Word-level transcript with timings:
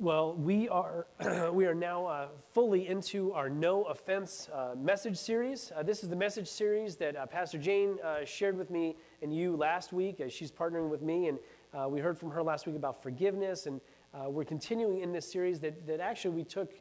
Well, 0.00 0.32
we 0.34 0.66
are, 0.70 1.06
we 1.52 1.66
are 1.66 1.74
now 1.74 2.06
uh, 2.06 2.28
fully 2.54 2.88
into 2.88 3.34
our 3.34 3.50
No 3.50 3.82
Offense 3.82 4.48
uh, 4.50 4.70
message 4.74 5.18
series. 5.18 5.72
Uh, 5.76 5.82
this 5.82 6.02
is 6.02 6.08
the 6.08 6.16
message 6.16 6.48
series 6.48 6.96
that 6.96 7.16
uh, 7.16 7.26
Pastor 7.26 7.58
Jane 7.58 7.98
uh, 8.02 8.24
shared 8.24 8.56
with 8.56 8.70
me 8.70 8.96
and 9.20 9.30
you 9.30 9.54
last 9.54 9.92
week 9.92 10.22
as 10.22 10.32
she's 10.32 10.50
partnering 10.50 10.88
with 10.88 11.02
me. 11.02 11.28
And 11.28 11.38
uh, 11.74 11.86
we 11.86 12.00
heard 12.00 12.16
from 12.16 12.30
her 12.30 12.42
last 12.42 12.66
week 12.66 12.76
about 12.76 13.02
forgiveness. 13.02 13.66
And 13.66 13.78
we're 14.26 14.46
continuing 14.46 15.00
in 15.00 15.12
this 15.12 15.30
series 15.30 15.60
that, 15.60 15.86
that 15.86 16.00
actually 16.00 16.34
we 16.34 16.44
took 16.44 16.72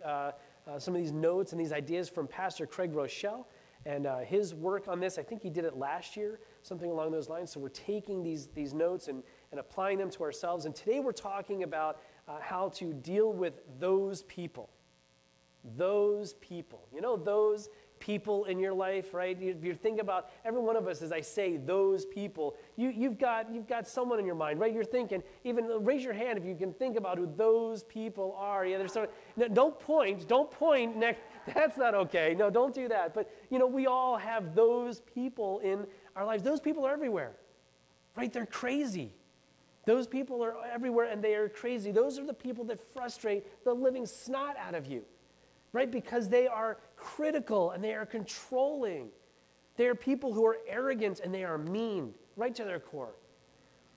some 0.77 0.95
of 0.95 1.01
these 1.01 1.11
notes 1.11 1.51
and 1.51 1.59
these 1.59 1.73
ideas 1.73 2.07
from 2.07 2.25
Pastor 2.25 2.65
Craig 2.65 2.93
Groeschel 2.93 3.43
and 3.85 4.07
his 4.25 4.55
work 4.55 4.87
on 4.87 5.01
this. 5.01 5.17
I 5.17 5.23
think 5.23 5.41
he 5.41 5.49
did 5.49 5.65
it 5.65 5.75
last 5.77 6.15
year, 6.15 6.39
something 6.63 6.89
along 6.89 7.11
those 7.11 7.27
lines. 7.27 7.51
So 7.51 7.59
we're 7.59 7.69
taking 7.69 8.23
these, 8.23 8.47
these 8.47 8.73
notes 8.73 9.09
and, 9.09 9.23
and 9.51 9.59
applying 9.59 9.97
them 9.97 10.09
to 10.11 10.23
ourselves. 10.23 10.65
And 10.65 10.73
today 10.73 11.01
we're 11.01 11.11
talking 11.11 11.63
about 11.63 11.99
uh, 12.29 12.33
how 12.39 12.69
to 12.69 12.93
deal 12.93 13.33
with 13.33 13.53
those 13.79 14.21
people. 14.23 14.69
Those 15.75 16.33
people. 16.33 16.87
You 16.93 17.01
know, 17.01 17.17
those 17.17 17.69
people 17.99 18.45
in 18.45 18.59
your 18.59 18.71
life, 18.71 19.13
right? 19.13 19.37
If 19.41 19.63
you 19.63 19.73
think 19.73 19.99
about 19.99 20.29
every 20.45 20.61
one 20.61 20.77
of 20.77 20.87
us, 20.87 21.01
as 21.01 21.11
I 21.11 21.21
say, 21.21 21.57
those 21.57 22.05
people, 22.05 22.55
you, 22.77 22.89
you've, 22.89 23.17
got, 23.17 23.51
you've 23.53 23.67
got 23.67 23.87
someone 23.87 24.19
in 24.19 24.25
your 24.25 24.35
mind, 24.35 24.59
right? 24.59 24.73
You're 24.73 24.85
thinking, 24.85 25.21
even 25.43 25.65
raise 25.83 26.03
your 26.03 26.13
hand 26.13 26.37
if 26.37 26.45
you 26.45 26.55
can 26.55 26.71
think 26.71 26.97
about 26.97 27.17
who 27.17 27.29
those 27.35 27.83
people 27.83 28.35
are. 28.37 28.65
Yeah, 28.65 28.77
there's 28.77 28.93
some, 28.93 29.07
no, 29.35 29.47
don't 29.47 29.77
point, 29.79 30.27
don't 30.27 30.49
point 30.49 30.95
next. 30.95 31.19
That's 31.53 31.77
not 31.77 31.93
okay. 31.95 32.35
No, 32.37 32.49
don't 32.49 32.73
do 32.73 32.87
that. 32.87 33.13
But, 33.13 33.29
you 33.49 33.59
know, 33.59 33.67
we 33.67 33.87
all 33.87 34.17
have 34.17 34.55
those 34.55 35.01
people 35.01 35.59
in 35.59 35.85
our 36.15 36.25
lives. 36.25 36.43
Those 36.43 36.61
people 36.61 36.85
are 36.85 36.93
everywhere, 36.93 37.33
right? 38.15 38.31
They're 38.31 38.45
crazy. 38.45 39.13
Those 39.85 40.07
people 40.07 40.43
are 40.43 40.55
everywhere 40.71 41.05
and 41.05 41.23
they 41.23 41.35
are 41.35 41.49
crazy. 41.49 41.91
Those 41.91 42.19
are 42.19 42.25
the 42.25 42.33
people 42.33 42.63
that 42.65 42.79
frustrate 42.93 43.63
the 43.63 43.73
living 43.73 44.05
snot 44.05 44.55
out 44.57 44.75
of 44.75 44.85
you, 44.85 45.03
right? 45.73 45.89
Because 45.89 46.29
they 46.29 46.47
are 46.47 46.77
critical 46.95 47.71
and 47.71 47.83
they 47.83 47.93
are 47.93 48.05
controlling. 48.05 49.09
They 49.77 49.87
are 49.87 49.95
people 49.95 50.33
who 50.33 50.45
are 50.45 50.57
arrogant 50.67 51.21
and 51.21 51.33
they 51.33 51.43
are 51.43 51.57
mean, 51.57 52.13
right 52.35 52.53
to 52.55 52.63
their 52.63 52.79
core. 52.79 53.15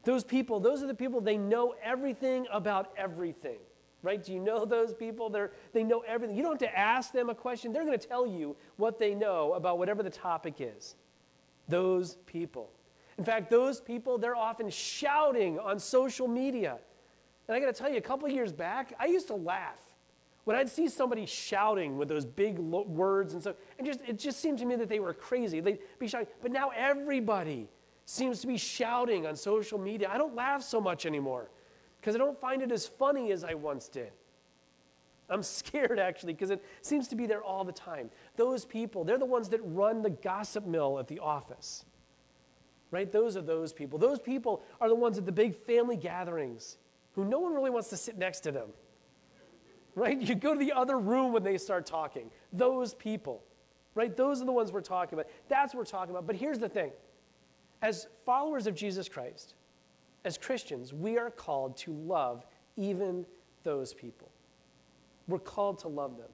Those 0.04 0.24
people, 0.24 0.60
those 0.60 0.82
are 0.82 0.86
the 0.86 0.94
people, 0.94 1.20
they 1.20 1.36
know 1.36 1.74
everything 1.82 2.46
about 2.52 2.92
everything, 2.96 3.58
right? 4.02 4.22
Do 4.22 4.32
you 4.32 4.40
know 4.40 4.64
those 4.64 4.94
people? 4.94 5.30
They're, 5.30 5.52
they 5.72 5.82
know 5.82 6.04
everything. 6.06 6.36
You 6.36 6.42
don't 6.42 6.60
have 6.60 6.70
to 6.70 6.78
ask 6.78 7.12
them 7.12 7.30
a 7.30 7.34
question, 7.34 7.72
they're 7.72 7.84
going 7.84 7.98
to 7.98 8.08
tell 8.08 8.26
you 8.26 8.56
what 8.76 8.98
they 8.98 9.14
know 9.14 9.52
about 9.54 9.78
whatever 9.78 10.02
the 10.02 10.10
topic 10.10 10.54
is. 10.58 10.96
Those 11.68 12.16
people. 12.26 12.70
In 13.18 13.24
fact, 13.24 13.50
those 13.50 13.80
people, 13.80 14.18
they're 14.18 14.36
often 14.36 14.70
shouting 14.70 15.58
on 15.58 15.78
social 15.78 16.26
media. 16.26 16.78
And 17.48 17.56
I 17.56 17.60
got 17.60 17.74
to 17.74 17.78
tell 17.78 17.90
you, 17.90 17.98
a 17.98 18.02
couple 18.02 18.28
years 18.28 18.52
back, 18.52 18.94
I 18.98 19.06
used 19.06 19.26
to 19.28 19.34
laugh 19.34 19.78
when 20.44 20.56
I'd 20.56 20.68
see 20.68 20.88
somebody 20.88 21.26
shouting 21.26 21.98
with 21.98 22.08
those 22.08 22.24
big 22.24 22.58
lo- 22.58 22.82
words 22.82 23.34
and 23.34 23.42
stuff. 23.42 23.56
And 23.78 23.86
just, 23.86 24.00
it 24.06 24.18
just 24.18 24.40
seemed 24.40 24.58
to 24.58 24.64
me 24.64 24.76
that 24.76 24.88
they 24.88 25.00
were 25.00 25.14
crazy. 25.14 25.60
They'd 25.60 25.78
be 25.98 26.08
shouting. 26.08 26.28
But 26.40 26.50
now 26.50 26.70
everybody 26.74 27.68
seems 28.04 28.40
to 28.40 28.46
be 28.46 28.56
shouting 28.56 29.26
on 29.26 29.36
social 29.36 29.78
media. 29.78 30.10
I 30.12 30.18
don't 30.18 30.34
laugh 30.34 30.62
so 30.62 30.80
much 30.80 31.06
anymore 31.06 31.50
because 32.00 32.14
I 32.14 32.18
don't 32.18 32.40
find 32.40 32.62
it 32.62 32.72
as 32.72 32.86
funny 32.86 33.30
as 33.30 33.44
I 33.44 33.54
once 33.54 33.88
did. 33.88 34.10
I'm 35.30 35.42
scared 35.42 35.98
actually 35.98 36.32
because 36.32 36.50
it 36.50 36.64
seems 36.80 37.08
to 37.08 37.16
be 37.16 37.26
there 37.26 37.42
all 37.42 37.64
the 37.64 37.72
time. 37.72 38.10
Those 38.36 38.64
people, 38.64 39.04
they're 39.04 39.18
the 39.18 39.24
ones 39.24 39.48
that 39.50 39.60
run 39.62 40.02
the 40.02 40.10
gossip 40.10 40.66
mill 40.66 40.98
at 40.98 41.06
the 41.06 41.20
office 41.20 41.84
right? 42.92 43.10
Those 43.10 43.36
are 43.36 43.42
those 43.42 43.72
people. 43.72 43.98
Those 43.98 44.20
people 44.20 44.62
are 44.80 44.88
the 44.88 44.94
ones 44.94 45.18
at 45.18 45.26
the 45.26 45.32
big 45.32 45.56
family 45.56 45.96
gatherings 45.96 46.76
who 47.14 47.24
no 47.24 47.40
one 47.40 47.52
really 47.52 47.70
wants 47.70 47.88
to 47.88 47.96
sit 47.96 48.16
next 48.16 48.40
to 48.40 48.52
them, 48.52 48.68
right? 49.96 50.20
You 50.20 50.36
go 50.36 50.52
to 50.52 50.58
the 50.58 50.72
other 50.72 50.98
room 50.98 51.32
when 51.32 51.42
they 51.42 51.58
start 51.58 51.86
talking. 51.86 52.30
Those 52.52 52.94
people, 52.94 53.42
right? 53.94 54.16
Those 54.16 54.40
are 54.40 54.44
the 54.44 54.52
ones 54.52 54.70
we're 54.70 54.82
talking 54.82 55.18
about. 55.18 55.30
That's 55.48 55.74
what 55.74 55.80
we're 55.80 55.84
talking 55.86 56.10
about. 56.10 56.26
But 56.26 56.36
here's 56.36 56.58
the 56.58 56.68
thing 56.68 56.92
as 57.80 58.06
followers 58.24 58.68
of 58.68 58.76
Jesus 58.76 59.08
Christ, 59.08 59.54
as 60.24 60.38
Christians, 60.38 60.92
we 60.94 61.18
are 61.18 61.30
called 61.30 61.76
to 61.78 61.92
love 61.92 62.46
even 62.76 63.26
those 63.64 63.92
people. 63.92 64.30
We're 65.26 65.38
called 65.38 65.78
to 65.80 65.88
love 65.88 66.16
them. 66.16 66.28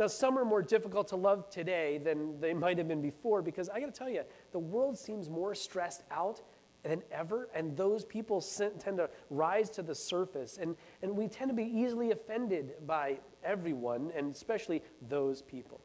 Now, 0.00 0.06
some 0.06 0.38
are 0.38 0.46
more 0.46 0.62
difficult 0.62 1.08
to 1.08 1.16
love 1.16 1.50
today 1.50 1.98
than 1.98 2.40
they 2.40 2.54
might 2.54 2.78
have 2.78 2.88
been 2.88 3.02
before 3.02 3.42
because 3.42 3.68
I 3.68 3.80
got 3.80 3.92
to 3.92 3.98
tell 3.98 4.08
you, 4.08 4.22
the 4.50 4.58
world 4.58 4.98
seems 4.98 5.28
more 5.28 5.54
stressed 5.54 6.04
out 6.10 6.40
than 6.82 7.02
ever, 7.12 7.50
and 7.54 7.76
those 7.76 8.06
people 8.06 8.40
tend 8.40 8.96
to 8.96 9.10
rise 9.28 9.68
to 9.68 9.82
the 9.82 9.94
surface. 9.94 10.56
And, 10.56 10.74
and 11.02 11.14
we 11.14 11.28
tend 11.28 11.50
to 11.50 11.54
be 11.54 11.64
easily 11.64 12.12
offended 12.12 12.86
by 12.86 13.18
everyone, 13.44 14.10
and 14.16 14.34
especially 14.34 14.82
those 15.06 15.42
people. 15.42 15.82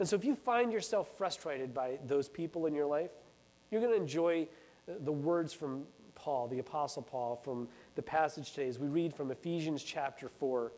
And 0.00 0.08
so, 0.08 0.16
if 0.16 0.24
you 0.24 0.34
find 0.34 0.72
yourself 0.72 1.16
frustrated 1.16 1.72
by 1.72 2.00
those 2.08 2.28
people 2.28 2.66
in 2.66 2.74
your 2.74 2.86
life, 2.86 3.12
you're 3.70 3.80
going 3.80 3.94
to 3.94 4.00
enjoy 4.00 4.48
the 4.88 5.12
words 5.12 5.52
from 5.52 5.84
Paul, 6.16 6.48
the 6.48 6.58
Apostle 6.58 7.02
Paul, 7.02 7.36
from 7.36 7.68
the 7.94 8.02
passage 8.02 8.50
today 8.50 8.66
as 8.66 8.80
we 8.80 8.88
read 8.88 9.14
from 9.14 9.30
Ephesians 9.30 9.84
chapter 9.84 10.28
4 10.28 10.72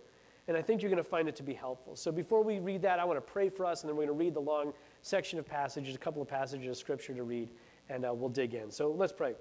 and 0.49 0.57
I 0.57 0.63
think 0.63 0.81
you're 0.81 0.91
going 0.91 1.03
to 1.03 1.09
find 1.09 1.29
it 1.29 1.37
to 1.37 1.43
be 1.43 1.55
helpful. 1.55 1.97
So 1.97 2.13
before 2.13 2.43
we 2.43 2.59
read 2.59 2.83
that, 2.83 3.01
I 3.01 3.05
want 3.05 3.17
to 3.17 3.33
pray 3.33 3.49
for 3.49 3.67
us, 3.67 3.83
and 3.83 3.89
then 3.89 3.97
we're 3.97 4.07
going 4.07 4.19
to 4.19 4.25
read 4.25 4.35
the 4.35 4.41
long 4.41 4.73
section 5.03 5.39
of 5.39 5.47
passages, 5.47 5.95
a 5.95 5.99
couple 5.99 6.23
of 6.23 6.29
passages 6.29 6.69
of 6.69 6.77
scripture 6.77 7.15
to 7.15 7.25
read, 7.25 7.51
and 7.89 8.05
uh, 8.05 8.15
we'll 8.15 8.29
dig 8.29 8.55
in. 8.55 8.71
So 8.71 8.93
let's 8.93 9.13
pray. 9.13 9.35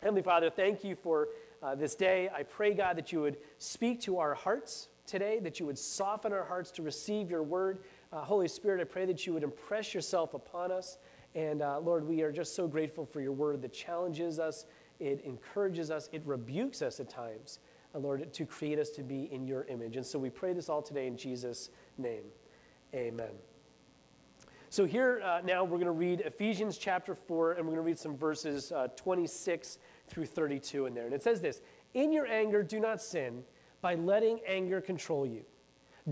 Heavenly 0.00 0.22
Father, 0.22 0.50
thank 0.50 0.84
you 0.84 0.96
for 0.96 1.28
uh, 1.62 1.74
this 1.74 1.94
day. 1.94 2.28
I 2.34 2.42
pray, 2.42 2.74
God, 2.74 2.96
that 2.96 3.12
you 3.12 3.20
would 3.20 3.38
speak 3.58 4.00
to 4.02 4.18
our 4.18 4.34
hearts 4.34 4.88
today, 5.06 5.38
that 5.40 5.60
you 5.60 5.66
would 5.66 5.78
soften 5.78 6.32
our 6.32 6.44
hearts 6.44 6.70
to 6.72 6.82
receive 6.82 7.30
your 7.30 7.42
word. 7.42 7.78
Uh, 8.12 8.20
Holy 8.20 8.48
Spirit, 8.48 8.80
I 8.80 8.84
pray 8.84 9.06
that 9.06 9.26
you 9.26 9.32
would 9.34 9.42
impress 9.42 9.94
yourself 9.94 10.34
upon 10.34 10.72
us. 10.72 10.98
And 11.34 11.62
uh, 11.62 11.80
Lord, 11.80 12.06
we 12.06 12.22
are 12.22 12.32
just 12.32 12.54
so 12.54 12.68
grateful 12.68 13.04
for 13.04 13.20
your 13.20 13.32
word 13.32 13.62
that 13.62 13.72
challenges 13.72 14.38
us, 14.38 14.66
it 15.00 15.22
encourages 15.24 15.90
us, 15.90 16.08
it 16.12 16.22
rebukes 16.24 16.82
us 16.82 17.00
at 17.00 17.08
times. 17.08 17.58
Lord, 17.98 18.32
to 18.32 18.46
create 18.46 18.78
us 18.78 18.90
to 18.90 19.02
be 19.02 19.32
in 19.32 19.46
your 19.46 19.64
image. 19.64 19.96
And 19.96 20.04
so 20.04 20.18
we 20.18 20.30
pray 20.30 20.52
this 20.52 20.68
all 20.68 20.82
today 20.82 21.06
in 21.06 21.16
Jesus' 21.16 21.70
name. 21.98 22.24
Amen. 22.94 23.30
So 24.70 24.84
here 24.84 25.22
uh, 25.24 25.40
now 25.44 25.62
we're 25.62 25.78
going 25.78 25.84
to 25.84 25.92
read 25.92 26.20
Ephesians 26.22 26.78
chapter 26.78 27.14
4, 27.14 27.52
and 27.52 27.60
we're 27.60 27.74
going 27.74 27.76
to 27.76 27.82
read 27.82 27.98
some 27.98 28.16
verses 28.16 28.72
uh, 28.72 28.88
26 28.96 29.78
through 30.08 30.26
32 30.26 30.86
in 30.86 30.94
there. 30.94 31.04
And 31.04 31.14
it 31.14 31.22
says 31.22 31.40
this 31.40 31.62
In 31.94 32.12
your 32.12 32.26
anger, 32.26 32.62
do 32.62 32.80
not 32.80 33.00
sin 33.00 33.44
by 33.80 33.94
letting 33.94 34.40
anger 34.46 34.80
control 34.80 35.26
you. 35.26 35.44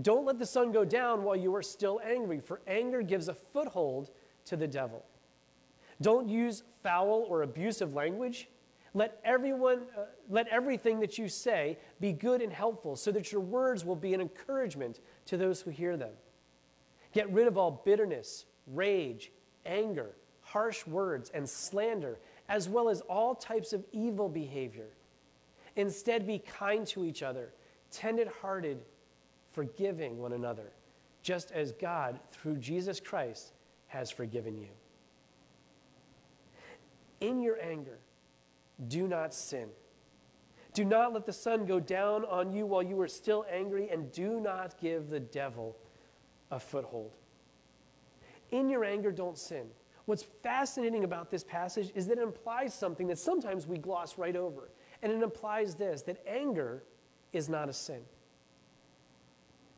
Don't 0.01 0.25
let 0.25 0.39
the 0.39 0.45
sun 0.45 0.71
go 0.71 0.85
down 0.85 1.23
while 1.23 1.35
you 1.35 1.53
are 1.55 1.61
still 1.61 1.99
angry, 2.05 2.39
for 2.39 2.61
anger 2.65 3.01
gives 3.01 3.27
a 3.27 3.33
foothold 3.33 4.11
to 4.45 4.55
the 4.55 4.67
devil. 4.67 5.03
Don't 6.01 6.27
use 6.27 6.63
foul 6.81 7.25
or 7.29 7.41
abusive 7.41 7.93
language 7.93 8.47
let 8.93 9.19
everyone, 9.23 9.83
uh, 9.97 10.05
let 10.29 10.47
everything 10.49 10.99
that 10.99 11.17
you 11.17 11.27
say 11.27 11.77
be 11.99 12.11
good 12.11 12.41
and 12.41 12.53
helpful, 12.53 12.95
so 12.95 13.11
that 13.11 13.31
your 13.31 13.41
words 13.41 13.83
will 13.83 13.95
be 13.95 14.13
an 14.13 14.21
encouragement 14.21 14.99
to 15.25 15.37
those 15.37 15.61
who 15.61 15.71
hear 15.71 15.97
them. 15.97 16.11
Get 17.11 17.31
rid 17.31 17.47
of 17.47 17.57
all 17.57 17.81
bitterness, 17.85 18.45
rage, 18.67 19.31
anger, 19.65 20.15
harsh 20.41 20.85
words, 20.85 21.31
and 21.33 21.49
slander, 21.49 22.19
as 22.49 22.69
well 22.69 22.89
as 22.89 23.01
all 23.01 23.33
types 23.33 23.73
of 23.73 23.83
evil 23.91 24.29
behavior. 24.29 24.89
Instead, 25.75 26.27
be 26.27 26.39
kind 26.39 26.85
to 26.87 27.05
each 27.05 27.23
other, 27.23 27.53
tender 27.89 28.29
hearted, 28.41 28.83
forgiving 29.51 30.19
one 30.19 30.33
another, 30.33 30.71
just 31.23 31.51
as 31.51 31.71
God, 31.71 32.19
through 32.31 32.57
Jesus 32.57 32.99
Christ, 32.99 33.53
has 33.87 34.11
forgiven 34.11 34.57
you. 34.57 34.69
In 37.21 37.41
your 37.41 37.59
anger, 37.61 37.99
do 38.87 39.07
not 39.07 39.33
sin. 39.33 39.69
Do 40.73 40.83
not 40.83 41.13
let 41.13 41.25
the 41.25 41.33
sun 41.33 41.65
go 41.65 41.79
down 41.79 42.25
on 42.25 42.51
you 42.51 42.65
while 42.65 42.81
you 42.81 42.99
are 43.01 43.07
still 43.07 43.45
angry, 43.51 43.89
and 43.89 44.11
do 44.11 44.39
not 44.39 44.79
give 44.79 45.09
the 45.09 45.19
devil 45.19 45.77
a 46.49 46.59
foothold. 46.59 47.11
In 48.51 48.69
your 48.69 48.83
anger, 48.83 49.11
don't 49.11 49.37
sin. 49.37 49.67
What's 50.05 50.23
fascinating 50.23 51.03
about 51.03 51.29
this 51.29 51.43
passage 51.43 51.91
is 51.95 52.07
that 52.07 52.17
it 52.17 52.23
implies 52.23 52.73
something 52.73 53.07
that 53.07 53.17
sometimes 53.17 53.67
we 53.67 53.77
gloss 53.77 54.17
right 54.17 54.35
over. 54.35 54.69
And 55.01 55.11
it 55.11 55.21
implies 55.21 55.75
this 55.75 56.01
that 56.03 56.21
anger 56.27 56.83
is 57.31 57.49
not 57.49 57.69
a 57.69 57.73
sin. 57.73 58.01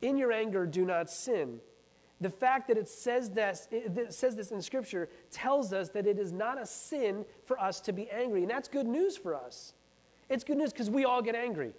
In 0.02 0.18
your 0.18 0.32
anger, 0.32 0.66
do 0.66 0.86
not 0.86 1.10
sin. 1.10 1.60
The 2.22 2.30
fact 2.30 2.70
that 2.70 2.78
it 2.78 2.88
says 2.88 3.30
this, 3.30 3.68
it 3.72 4.14
says 4.14 4.36
this 4.36 4.52
in 4.52 4.62
Scripture 4.62 5.10
tells 5.32 5.74
us 5.74 5.90
that 5.90 6.08
it 6.08 6.18
is 6.18 6.32
not 6.32 6.62
a 6.62 6.66
sin 6.66 7.26
for 7.46 7.60
us 7.60 7.82
to 7.82 7.94
be 7.94 8.10
angry. 8.10 8.42
And 8.42 8.50
that's 8.50 8.70
good 8.70 8.88
news 8.88 9.18
for 9.18 9.36
us. 9.36 9.74
It's 10.30 10.44
good 10.44 10.58
news 10.58 10.72
because 10.72 10.90
we 10.90 11.04
all 11.04 11.22
get 11.22 11.36
angry, 11.36 11.74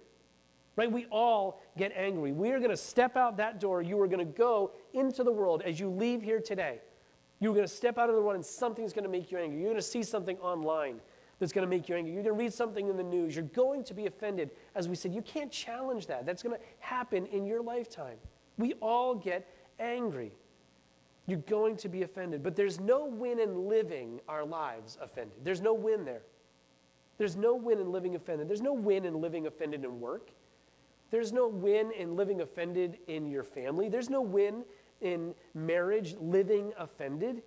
right? 0.75 0.91
We 0.91 1.05
all 1.07 1.61
get 1.75 1.91
angry. 1.95 2.31
We 2.31 2.51
are 2.51 2.59
going 2.59 2.71
to 2.71 2.77
step 2.77 3.17
out 3.17 3.37
that 3.37 3.59
door. 3.59 3.81
You 3.81 3.99
are 3.99 4.07
going 4.07 4.19
to 4.19 4.25
go 4.25 4.71
into 4.93 5.23
the 5.23 5.31
world 5.31 5.63
as 5.65 5.79
you 5.79 5.89
leave 5.89 6.21
here 6.21 6.39
today. 6.39 6.81
You're 7.39 7.53
going 7.53 7.67
to 7.67 7.73
step 7.73 7.97
out 7.97 8.09
of 8.09 8.15
the 8.15 8.21
world 8.21 8.35
and 8.35 8.45
something's 8.45 8.93
going 8.93 9.03
to 9.03 9.09
make 9.09 9.31
you 9.31 9.39
angry. 9.39 9.59
You're 9.59 9.69
going 9.69 9.75
to 9.75 9.81
see 9.81 10.03
something 10.03 10.37
online 10.37 10.99
that's 11.39 11.51
going 11.51 11.65
to 11.65 11.69
make 11.69 11.89
you 11.89 11.95
angry. 11.95 12.13
You're 12.13 12.23
going 12.23 12.35
to 12.35 12.43
read 12.43 12.53
something 12.53 12.87
in 12.87 12.95
the 12.95 13.03
news. 13.03 13.35
You're 13.35 13.45
going 13.45 13.83
to 13.85 13.93
be 13.93 14.05
offended. 14.05 14.51
As 14.75 14.87
we 14.87 14.95
said, 14.95 15.13
you 15.13 15.21
can't 15.21 15.51
challenge 15.51 16.07
that. 16.07 16.25
That's 16.25 16.41
going 16.41 16.57
to 16.57 16.63
happen 16.79 17.25
in 17.27 17.45
your 17.45 17.61
lifetime. 17.61 18.17
We 18.57 18.73
all 18.75 19.13
get 19.13 19.47
angry. 19.79 20.31
You're 21.25 21.39
going 21.39 21.75
to 21.77 21.89
be 21.89 22.03
offended. 22.03 22.41
But 22.41 22.55
there's 22.55 22.79
no 22.79 23.05
win 23.05 23.39
in 23.39 23.67
living 23.67 24.21
our 24.27 24.45
lives 24.45 24.97
offended. 25.01 25.37
There's 25.43 25.61
no 25.61 25.73
win 25.73 26.05
there. 26.05 26.21
There's 27.17 27.35
no 27.35 27.55
win 27.55 27.79
in 27.79 27.91
living 27.91 28.15
offended. 28.15 28.47
There's 28.47 28.61
no 28.61 28.73
win 28.73 29.05
in 29.05 29.19
living 29.19 29.47
offended 29.47 29.83
in 29.83 29.99
work. 29.99 30.29
There's 31.09 31.33
no 31.33 31.47
win 31.47 31.91
in 31.91 32.15
living 32.15 32.41
offended 32.41 32.97
in 33.07 33.25
your 33.25 33.43
family. 33.43 33.89
There's 33.89 34.09
no 34.09 34.21
win 34.21 34.63
in 35.01 35.33
marriage 35.53 36.15
living 36.19 36.73
offended. 36.77 37.41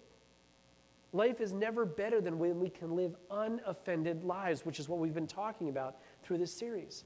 Life 1.12 1.40
is 1.40 1.52
never 1.52 1.84
better 1.84 2.20
than 2.20 2.38
when 2.38 2.60
we 2.60 2.68
can 2.68 2.94
live 2.94 3.16
unoffended 3.30 4.24
lives, 4.24 4.64
which 4.64 4.78
is 4.78 4.88
what 4.88 4.98
we've 4.98 5.14
been 5.14 5.26
talking 5.26 5.68
about 5.68 5.96
through 6.22 6.38
this 6.38 6.52
series. 6.52 7.04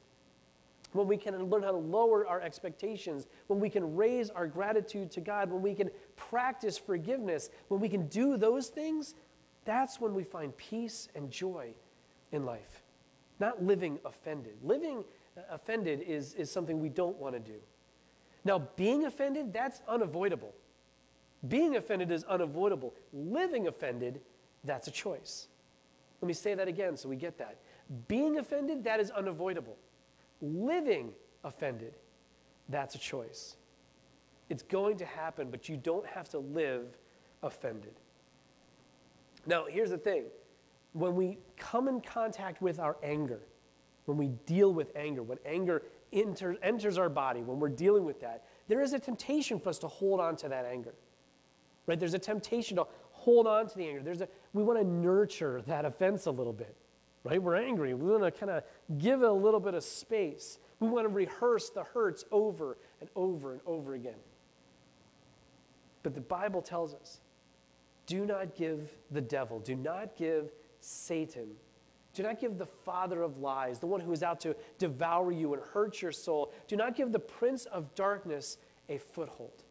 When 0.94 1.08
we 1.08 1.16
can 1.16 1.50
learn 1.50 1.64
how 1.64 1.72
to 1.72 1.76
lower 1.76 2.24
our 2.24 2.40
expectations, 2.40 3.26
when 3.48 3.58
we 3.58 3.68
can 3.68 3.96
raise 3.96 4.30
our 4.30 4.46
gratitude 4.46 5.10
to 5.10 5.20
God, 5.20 5.50
when 5.50 5.60
we 5.60 5.74
can 5.74 5.90
practice 6.14 6.78
forgiveness, 6.78 7.50
when 7.66 7.80
we 7.80 7.88
can 7.88 8.06
do 8.06 8.36
those 8.36 8.68
things, 8.68 9.16
that's 9.64 10.00
when 10.00 10.14
we 10.14 10.22
find 10.22 10.56
peace 10.56 11.08
and 11.16 11.32
joy 11.32 11.74
in 12.30 12.44
life. 12.44 12.84
Not 13.40 13.64
living 13.64 13.98
offended. 14.04 14.54
Living 14.62 15.02
uh, 15.36 15.40
offended 15.50 16.00
is, 16.06 16.34
is 16.34 16.48
something 16.48 16.78
we 16.78 16.90
don't 16.90 17.16
want 17.16 17.34
to 17.34 17.40
do. 17.40 17.58
Now, 18.44 18.68
being 18.76 19.04
offended, 19.04 19.52
that's 19.52 19.82
unavoidable. 19.88 20.54
Being 21.48 21.74
offended 21.74 22.12
is 22.12 22.22
unavoidable. 22.22 22.94
Living 23.12 23.66
offended, 23.66 24.20
that's 24.62 24.86
a 24.86 24.92
choice. 24.92 25.48
Let 26.20 26.28
me 26.28 26.34
say 26.34 26.54
that 26.54 26.68
again 26.68 26.96
so 26.96 27.08
we 27.08 27.16
get 27.16 27.36
that. 27.38 27.58
Being 28.06 28.38
offended, 28.38 28.84
that 28.84 29.00
is 29.00 29.10
unavoidable. 29.10 29.76
Living 30.40 31.12
offended, 31.42 31.94
that's 32.68 32.94
a 32.94 32.98
choice. 32.98 33.56
It's 34.48 34.62
going 34.62 34.98
to 34.98 35.04
happen, 35.04 35.50
but 35.50 35.68
you 35.68 35.76
don't 35.76 36.06
have 36.06 36.28
to 36.30 36.38
live 36.38 36.98
offended. 37.42 37.94
Now, 39.46 39.66
here's 39.66 39.90
the 39.90 39.98
thing 39.98 40.24
when 40.92 41.16
we 41.16 41.38
come 41.56 41.88
in 41.88 42.00
contact 42.00 42.62
with 42.62 42.78
our 42.78 42.96
anger, 43.02 43.40
when 44.04 44.16
we 44.16 44.28
deal 44.46 44.72
with 44.72 44.92
anger, 44.94 45.22
when 45.22 45.38
anger 45.44 45.82
enter, 46.12 46.56
enters 46.62 46.98
our 46.98 47.08
body, 47.08 47.42
when 47.42 47.58
we're 47.58 47.68
dealing 47.68 48.04
with 48.04 48.20
that, 48.20 48.44
there 48.68 48.80
is 48.80 48.92
a 48.92 48.98
temptation 48.98 49.58
for 49.58 49.70
us 49.70 49.78
to 49.78 49.88
hold 49.88 50.20
on 50.20 50.36
to 50.36 50.48
that 50.48 50.64
anger 50.64 50.94
right? 51.86 51.98
There's 51.98 52.14
a 52.14 52.18
temptation 52.18 52.76
to 52.76 52.86
hold 53.10 53.46
on 53.46 53.68
to 53.68 53.76
the 53.76 53.86
anger. 53.86 54.02
There's 54.02 54.20
a, 54.20 54.28
we 54.52 54.62
want 54.62 54.78
to 54.78 54.84
nurture 54.84 55.62
that 55.66 55.84
offense 55.84 56.26
a 56.26 56.30
little 56.30 56.52
bit, 56.52 56.76
right? 57.24 57.42
We're 57.42 57.56
angry. 57.56 57.94
We 57.94 58.10
want 58.10 58.22
to 58.22 58.30
kind 58.30 58.50
of 58.50 58.62
give 58.98 59.22
it 59.22 59.28
a 59.28 59.32
little 59.32 59.60
bit 59.60 59.74
of 59.74 59.82
space. 59.82 60.58
We 60.78 60.88
want 60.88 61.06
to 61.06 61.08
rehearse 61.08 61.70
the 61.70 61.82
hurts 61.82 62.24
over 62.30 62.76
and 63.00 63.08
over 63.16 63.52
and 63.52 63.60
over 63.66 63.94
again. 63.94 64.14
But 66.02 66.14
the 66.14 66.20
Bible 66.20 66.62
tells 66.62 66.94
us 66.94 67.20
do 68.06 68.26
not 68.26 68.54
give 68.54 68.90
the 69.10 69.22
devil, 69.22 69.58
do 69.58 69.74
not 69.74 70.14
give 70.16 70.52
Satan, 70.80 71.48
do 72.12 72.22
not 72.22 72.38
give 72.38 72.58
the 72.58 72.66
father 72.66 73.22
of 73.22 73.38
lies, 73.38 73.78
the 73.78 73.86
one 73.86 74.00
who 74.00 74.12
is 74.12 74.22
out 74.22 74.40
to 74.40 74.54
devour 74.78 75.32
you 75.32 75.54
and 75.54 75.62
hurt 75.62 76.02
your 76.02 76.12
soul, 76.12 76.52
do 76.68 76.76
not 76.76 76.94
give 76.94 77.10
the 77.10 77.18
prince 77.18 77.64
of 77.64 77.94
darkness 77.94 78.58
a 78.90 78.98
foothold. 78.98 79.64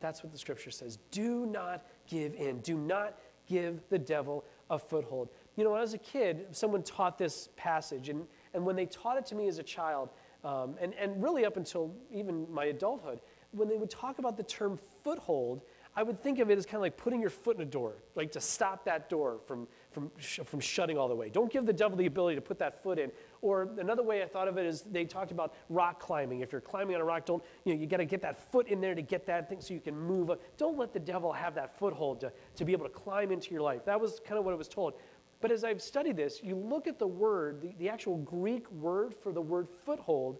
That's 0.00 0.22
what 0.22 0.32
the 0.32 0.38
scripture 0.38 0.72
says. 0.72 0.98
Do 1.10 1.46
not 1.46 1.86
give 2.08 2.34
in. 2.34 2.58
Do 2.60 2.76
not 2.76 3.18
give 3.46 3.80
the 3.88 3.98
devil 3.98 4.44
a 4.68 4.78
foothold. 4.78 5.30
You 5.56 5.64
know, 5.64 5.70
when 5.70 5.78
I 5.78 5.82
was 5.82 5.94
a 5.94 5.98
kid, 5.98 6.46
someone 6.52 6.82
taught 6.82 7.18
this 7.18 7.48
passage, 7.56 8.08
and, 8.08 8.26
and 8.54 8.64
when 8.64 8.76
they 8.76 8.86
taught 8.86 9.16
it 9.16 9.26
to 9.26 9.34
me 9.34 9.48
as 9.48 9.58
a 9.58 9.62
child, 9.62 10.10
um, 10.44 10.76
and, 10.80 10.94
and 10.94 11.22
really 11.22 11.44
up 11.44 11.56
until 11.56 11.94
even 12.12 12.46
my 12.52 12.66
adulthood, 12.66 13.20
when 13.52 13.68
they 13.68 13.76
would 13.76 13.90
talk 13.90 14.18
about 14.18 14.36
the 14.36 14.42
term 14.42 14.78
foothold, 15.02 15.62
I 15.98 16.02
would 16.02 16.22
think 16.22 16.40
of 16.40 16.50
it 16.50 16.58
as 16.58 16.66
kind 16.66 16.76
of 16.76 16.82
like 16.82 16.98
putting 16.98 17.22
your 17.22 17.30
foot 17.30 17.56
in 17.56 17.62
a 17.62 17.66
door, 17.66 17.94
like 18.14 18.30
to 18.32 18.40
stop 18.40 18.84
that 18.84 19.08
door 19.08 19.38
from, 19.46 19.66
from, 19.90 20.10
sh- 20.18 20.40
from 20.44 20.60
shutting 20.60 20.98
all 20.98 21.08
the 21.08 21.14
way. 21.14 21.30
Don't 21.30 21.50
give 21.50 21.64
the 21.64 21.72
devil 21.72 21.96
the 21.96 22.04
ability 22.04 22.34
to 22.34 22.42
put 22.42 22.58
that 22.58 22.82
foot 22.82 22.98
in. 22.98 23.10
Or 23.40 23.70
another 23.78 24.02
way 24.02 24.22
I 24.22 24.26
thought 24.26 24.46
of 24.46 24.58
it 24.58 24.66
is 24.66 24.82
they 24.82 25.06
talked 25.06 25.30
about 25.30 25.54
rock 25.70 25.98
climbing. 25.98 26.40
If 26.40 26.52
you're 26.52 26.60
climbing 26.60 26.96
on 26.96 27.00
a 27.00 27.04
rock, 27.04 27.24
don't, 27.24 27.42
you 27.64 27.74
know, 27.74 27.80
you 27.80 27.86
got 27.86 27.96
to 27.96 28.04
get 28.04 28.20
that 28.20 28.52
foot 28.52 28.68
in 28.68 28.78
there 28.78 28.94
to 28.94 29.00
get 29.00 29.24
that 29.26 29.48
thing 29.48 29.62
so 29.62 29.72
you 29.72 29.80
can 29.80 29.98
move. 29.98 30.30
Up. 30.30 30.42
Don't 30.58 30.76
let 30.76 30.92
the 30.92 31.00
devil 31.00 31.32
have 31.32 31.54
that 31.54 31.78
foothold 31.78 32.20
to, 32.20 32.32
to 32.56 32.64
be 32.66 32.72
able 32.72 32.84
to 32.84 32.92
climb 32.92 33.32
into 33.32 33.52
your 33.52 33.62
life. 33.62 33.86
That 33.86 33.98
was 33.98 34.20
kind 34.22 34.38
of 34.38 34.44
what 34.44 34.52
I 34.52 34.58
was 34.58 34.68
told. 34.68 34.94
But 35.40 35.50
as 35.50 35.64
I've 35.64 35.82
studied 35.82 36.16
this, 36.16 36.42
you 36.42 36.56
look 36.56 36.86
at 36.86 36.98
the 36.98 37.06
word, 37.06 37.60
the, 37.60 37.74
the 37.78 37.88
actual 37.88 38.16
Greek 38.18 38.70
word 38.72 39.14
for 39.14 39.32
the 39.32 39.40
word 39.40 39.68
foothold, 39.84 40.38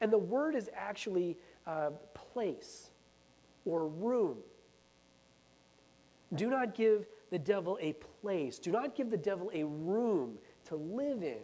and 0.00 0.12
the 0.12 0.18
word 0.18 0.54
is 0.54 0.68
actually 0.74 1.38
uh, 1.66 1.90
place 2.14 2.90
or 3.64 3.86
room. 3.86 4.38
Do 6.34 6.50
not 6.50 6.74
give 6.74 7.06
the 7.30 7.38
devil 7.38 7.78
a 7.80 7.92
place. 7.92 8.58
Do 8.58 8.70
not 8.70 8.94
give 8.94 9.10
the 9.10 9.16
devil 9.16 9.50
a 9.54 9.64
room 9.64 10.38
to 10.66 10.76
live 10.76 11.22
in. 11.22 11.42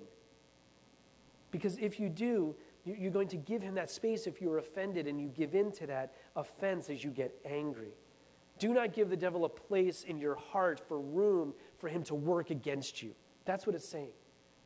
Because 1.50 1.79
if 1.79 2.00
you 2.00 2.09
do, 2.09 2.55
you're 2.85 3.11
going 3.11 3.29
to 3.29 3.37
give 3.37 3.62
him 3.62 3.75
that 3.75 3.91
space 3.91 4.27
if 4.27 4.41
you're 4.41 4.59
offended 4.59 5.06
and 5.06 5.21
you 5.21 5.29
give 5.29 5.55
in 5.55 5.71
to 5.73 5.87
that 5.87 6.15
offense 6.37 6.91
as 6.91 7.05
you 7.05 7.11
get 7.11 7.35
angry. 7.45 7.93
Do 8.59 8.75
not 8.75 8.93
give 8.93 9.09
the 9.09 9.17
devil 9.17 9.45
a 9.45 9.49
place 9.49 10.05
in 10.05 10.19
your 10.19 10.35
heart 10.35 10.81
for 10.89 11.00
room 11.00 11.55
for 11.79 11.89
him 11.89 12.03
to 12.05 12.15
work 12.15 12.51
against 12.51 13.03
you. 13.03 13.15
That's 13.45 13.67
what 13.67 13.75
it's 13.75 13.89
saying. 13.89 14.13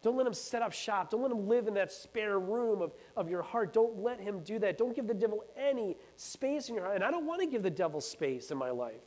Don't 0.03 0.17
let 0.17 0.27
him 0.27 0.35
set 0.35 0.63
up 0.63 0.73
shop. 0.73 1.11
Don't 1.11 1.23
let 1.23 1.31
him 1.31 1.49
live 1.49 1.69
in 1.69 1.75
that 1.75 1.93
spare 1.93 2.41
room 2.41 2.83
of, 2.83 2.93
of 3.17 3.31
your 3.31 3.43
heart. 3.43 3.73
Don't 3.73 4.03
let 4.03 4.21
him 4.21 4.41
do 4.41 4.59
that. 4.59 4.77
Don't 4.77 4.97
give 4.97 5.07
the 5.07 5.15
devil 5.15 5.45
any 5.57 5.97
space 6.17 6.69
in 6.69 6.75
your 6.75 6.85
heart. 6.85 6.97
And 6.97 7.05
I 7.05 7.11
don't 7.11 7.25
want 7.25 7.41
to 7.41 7.47
give 7.47 7.63
the 7.63 7.71
devil 7.71 8.01
space 8.01 8.51
in 8.51 8.59
my 8.59 8.71
life. 8.71 9.01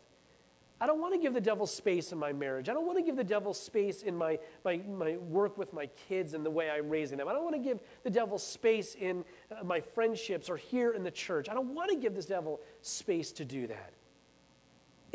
I 0.79 0.87
don't 0.87 0.99
want 0.99 1.13
to 1.13 1.19
give 1.19 1.33
the 1.33 1.41
devil 1.41 1.65
space 1.65 2.11
in 2.11 2.17
my 2.17 2.33
marriage. 2.33 2.67
I 2.67 2.73
don't 2.73 2.85
want 2.85 2.97
to 2.97 3.03
give 3.03 3.15
the 3.15 3.23
devil 3.23 3.53
space 3.53 4.03
in 4.03 4.15
my, 4.15 4.37
my, 4.65 4.77
my 4.77 5.15
work 5.17 5.57
with 5.57 5.71
my 5.73 5.87
kids 6.07 6.33
and 6.33 6.45
the 6.45 6.51
way 6.51 6.69
I'm 6.69 6.89
raising 6.89 7.17
them. 7.17 7.29
I 7.29 7.33
don't 7.33 7.43
want 7.43 7.55
to 7.55 7.61
give 7.61 7.79
the 8.03 8.09
devil 8.09 8.37
space 8.37 8.95
in 8.95 9.23
uh, 9.51 9.63
my 9.63 9.79
friendships 9.79 10.49
or 10.49 10.57
here 10.57 10.91
in 10.91 11.03
the 11.03 11.11
church. 11.11 11.47
I 11.49 11.53
don't 11.53 11.73
want 11.73 11.91
to 11.91 11.97
give 11.97 12.13
this 12.13 12.25
devil 12.25 12.59
space 12.81 13.31
to 13.33 13.45
do 13.45 13.67
that. 13.67 13.93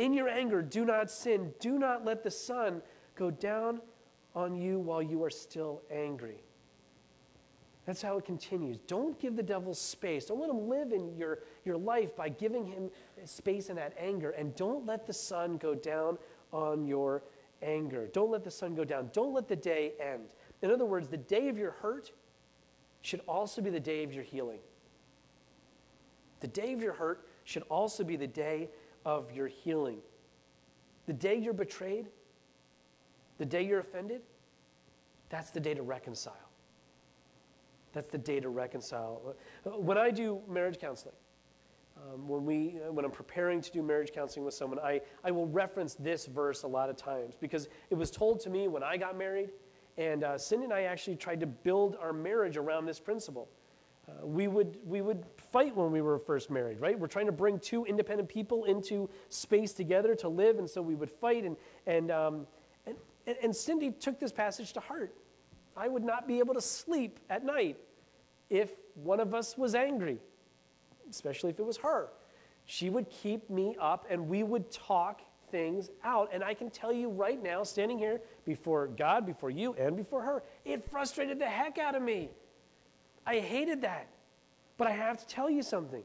In 0.01 0.15
your 0.15 0.31
anger, 0.31 0.63
do 0.63 0.87
not 0.87 1.11
sin. 1.11 1.53
Do 1.61 1.79
not 1.79 2.07
let 2.07 2.23
the 2.23 2.31
sun 2.31 2.81
go 3.17 3.31
down 3.31 3.83
on 4.35 4.57
you 4.57 4.79
while 4.79 5.03
you 5.03 5.23
are 5.23 5.29
still 5.29 5.83
angry. 5.91 6.43
That's 7.85 8.01
how 8.01 8.17
it 8.17 8.25
continues. 8.25 8.79
Don't 8.87 9.21
give 9.21 9.37
the 9.37 9.43
devil 9.43 9.75
space. 9.75 10.25
Don't 10.25 10.41
let 10.41 10.49
him 10.49 10.71
live 10.71 10.93
in 10.93 11.15
your, 11.19 11.41
your 11.67 11.77
life 11.77 12.17
by 12.17 12.31
giving 12.31 12.65
him 12.65 12.91
space 13.27 13.69
in 13.69 13.77
that 13.77 13.93
anger. 13.99 14.31
And 14.31 14.55
don't 14.57 14.87
let 14.87 15.07
the 15.07 15.13
sun 15.13 15.59
go 15.59 15.75
down 15.75 16.17
on 16.51 16.87
your 16.87 17.23
anger. 17.61 18.07
Don't 18.07 18.31
let 18.31 18.43
the 18.43 18.51
sun 18.51 18.75
go 18.75 18.85
down. 18.85 19.11
Don't 19.13 19.35
let 19.35 19.49
the 19.49 19.57
day 19.57 19.93
end. 20.01 20.31
In 20.63 20.71
other 20.71 20.87
words, 20.87 21.11
the 21.11 21.19
day 21.19 21.51
of 21.51 21.59
your 21.59 21.73
hurt 21.73 22.11
should 23.03 23.21
also 23.29 23.61
be 23.61 23.69
the 23.69 23.79
day 23.79 24.03
of 24.03 24.15
your 24.15 24.25
healing. 24.25 24.61
The 26.41 26.49
day 26.49 26.73
of 26.73 26.81
your 26.81 26.95
hurt 26.95 27.27
should 27.45 27.65
also 27.69 28.03
be 28.03 28.17
the 28.17 28.27
day 28.27 28.71
of 29.05 29.33
your 29.33 29.49
healing. 29.49 29.99
The 31.07 31.13
day 31.13 31.37
you're 31.37 31.53
betrayed, 31.53 32.09
the 33.39 33.47
day 33.47 33.63
you're 33.63 33.81
offended, 33.81 34.23
that's 35.29 35.51
the 35.51 35.61
day 35.61 35.75
to 35.75 35.83
reconcile. 35.83 36.35
That's 37.93 38.09
the 38.09 38.19
day 38.19 38.41
to 38.41 38.49
reconcile. 38.49 39.35
When 39.65 39.99
I 39.99 40.11
do 40.11 40.41
marriage 40.49 40.79
counseling, 40.79 41.15
um, 41.97 42.29
when, 42.29 42.47
we, 42.47 42.77
when 42.91 43.05
I'm 43.05 43.11
preparing 43.11 43.61
to 43.61 43.71
do 43.71 43.83
marriage 43.83 44.13
counseling 44.13 44.45
with 44.45 44.55
someone, 44.55 44.79
I, 44.79 45.01
I 45.25 45.31
will 45.31 45.47
reference 45.47 45.95
this 45.95 46.27
verse 46.27 46.63
a 46.63 46.69
lot 46.69 46.89
of 46.89 46.97
times 46.97 47.35
because 47.39 47.69
it 47.91 47.95
was 47.95 48.11
told 48.11 48.41
to 48.41 48.51
me 48.51 48.69
when 48.69 48.83
I 48.83 48.97
got 48.97 49.19
married, 49.19 49.51
and 49.99 50.25
uh, 50.25 50.39
Cindy 50.39 50.65
and 50.65 50.73
I 50.73 50.83
actually 50.83 51.17
tried 51.17 51.41
to 51.41 51.47
build 51.47 51.97
our 52.01 52.13
marriage 52.13 52.57
around 52.57 52.87
this 52.87 53.01
principle. 53.01 53.49
Uh, 54.09 54.27
we, 54.27 54.49
would, 54.49 54.79
we 54.87 55.03
would 55.03 55.25
fight 55.53 55.75
when 55.77 55.91
we 55.91 56.01
were 56.01 56.19
first 56.19 56.51
married, 56.51 56.81
right? 56.81 56.99
We're 56.99 57.07
trying 57.07 57.27
to 57.27 57.33
bring 57.33 57.59
two 57.59 57.85
independent 57.85 58.29
people 58.29 58.65
into 58.65 59.09
space 59.29 59.73
together 59.73 60.15
to 60.17 60.29
live, 60.29 60.59
and 60.59 60.69
so 60.69 60.83
we 60.83 60.95
would 60.95 61.11
fight. 61.11 61.45
And, 61.45 61.57
and, 61.87 62.11
um, 62.11 62.47
and, 62.87 62.97
and 63.43 63.55
Cindy 63.55 63.91
took 63.91 64.19
this 64.19 64.33
passage 64.33 64.73
to 64.75 64.81
heart. 64.81 65.15
I 65.77 65.89
would 65.89 66.05
not 66.05 66.27
be 66.27 66.39
able 66.39 66.55
to 66.55 66.61
sleep 66.61 67.21
at 67.31 67.45
night 67.45 67.79
if 68.49 68.71
one 68.95 69.21
of 69.21 69.35
us 69.35 69.57
was 69.57 69.75
angry, 69.75 70.19
especially 71.09 71.51
if 71.51 71.59
it 71.59 71.65
was 71.65 71.77
her. 71.79 72.09
She 72.65 72.91
would 72.91 73.09
keep 73.09 73.49
me 73.49 73.77
up 73.81 74.07
and 74.11 74.29
we 74.29 74.43
would 74.43 74.71
talk 74.71 75.23
things 75.51 75.91
out. 76.05 76.31
And 76.33 76.45
I 76.45 76.55
can 76.55 76.71
tell 76.71 76.93
you 76.93 77.09
right 77.09 77.43
now, 77.43 77.63
standing 77.63 77.99
here 77.99 78.21
before 78.45 78.89
God, 78.89 79.27
before 79.27 79.51
you, 79.51 79.75
and 79.75 79.97
before 79.97 80.23
her, 80.23 80.43
it 80.65 80.89
frustrated 80.91 81.39
the 81.39 81.47
heck 81.47 81.79
out 81.79 81.95
of 81.95 82.03
me. 82.03 82.31
I 83.27 83.39
hated 83.39 83.83
that. 83.83 84.09
But 84.81 84.89
I 84.89 84.93
have 84.93 85.19
to 85.19 85.27
tell 85.27 85.51
you 85.51 85.63
something 85.63 86.03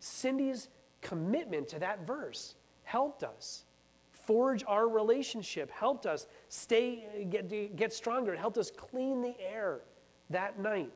Cindy's 0.00 0.68
commitment 1.00 1.68
to 1.68 1.78
that 1.78 2.04
verse 2.08 2.56
helped 2.82 3.22
us 3.22 3.62
forge 4.10 4.64
our 4.66 4.88
relationship, 4.88 5.70
helped 5.70 6.06
us 6.06 6.26
stay, 6.48 7.28
get, 7.30 7.76
get 7.76 7.92
stronger. 7.92 8.34
It 8.34 8.40
helped 8.40 8.58
us 8.58 8.72
clean 8.72 9.22
the 9.22 9.36
air 9.40 9.82
that 10.30 10.58
night. 10.58 10.90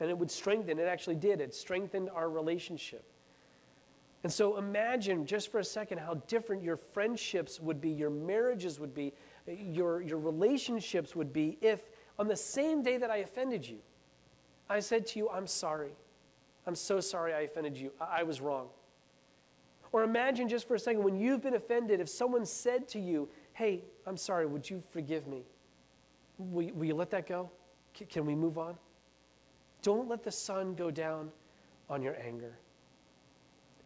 And 0.00 0.08
it 0.08 0.16
would 0.16 0.30
strengthen, 0.30 0.78
it 0.78 0.88
actually 0.88 1.16
did. 1.16 1.42
It 1.42 1.54
strengthened 1.54 2.08
our 2.08 2.30
relationship. 2.30 3.04
And 4.24 4.32
so 4.32 4.56
imagine 4.56 5.26
just 5.26 5.52
for 5.52 5.58
a 5.58 5.64
second 5.64 5.98
how 5.98 6.14
different 6.26 6.62
your 6.62 6.78
friendships 6.78 7.60
would 7.60 7.82
be, 7.82 7.90
your 7.90 8.08
marriages 8.08 8.80
would 8.80 8.94
be, 8.94 9.12
your, 9.46 10.00
your 10.00 10.18
relationships 10.18 11.14
would 11.14 11.34
be 11.34 11.58
if 11.60 11.82
on 12.18 12.28
the 12.28 12.36
same 12.36 12.82
day 12.82 12.96
that 12.96 13.10
I 13.10 13.18
offended 13.18 13.68
you, 13.68 13.80
I 14.70 14.80
said 14.80 15.06
to 15.08 15.18
you, 15.18 15.28
I'm 15.28 15.46
sorry. 15.46 15.92
I'm 16.66 16.74
so 16.74 17.00
sorry 17.00 17.32
I 17.32 17.40
offended 17.40 17.76
you. 17.76 17.92
I, 18.00 18.20
I 18.20 18.22
was 18.22 18.40
wrong. 18.40 18.68
Or 19.92 20.04
imagine 20.04 20.48
just 20.48 20.68
for 20.68 20.74
a 20.74 20.78
second 20.78 21.02
when 21.02 21.16
you've 21.16 21.42
been 21.42 21.54
offended, 21.54 22.00
if 22.00 22.08
someone 22.08 22.46
said 22.46 22.86
to 22.88 23.00
you, 23.00 23.28
Hey, 23.52 23.82
I'm 24.06 24.16
sorry, 24.16 24.46
would 24.46 24.68
you 24.68 24.82
forgive 24.90 25.26
me? 25.26 25.44
Will, 26.38 26.70
will 26.74 26.86
you 26.86 26.94
let 26.94 27.10
that 27.10 27.26
go? 27.26 27.50
C- 27.98 28.04
can 28.04 28.24
we 28.24 28.34
move 28.34 28.56
on? 28.56 28.76
Don't 29.82 30.08
let 30.08 30.22
the 30.22 30.30
sun 30.30 30.74
go 30.74 30.90
down 30.90 31.30
on 31.88 32.02
your 32.02 32.16
anger. 32.24 32.58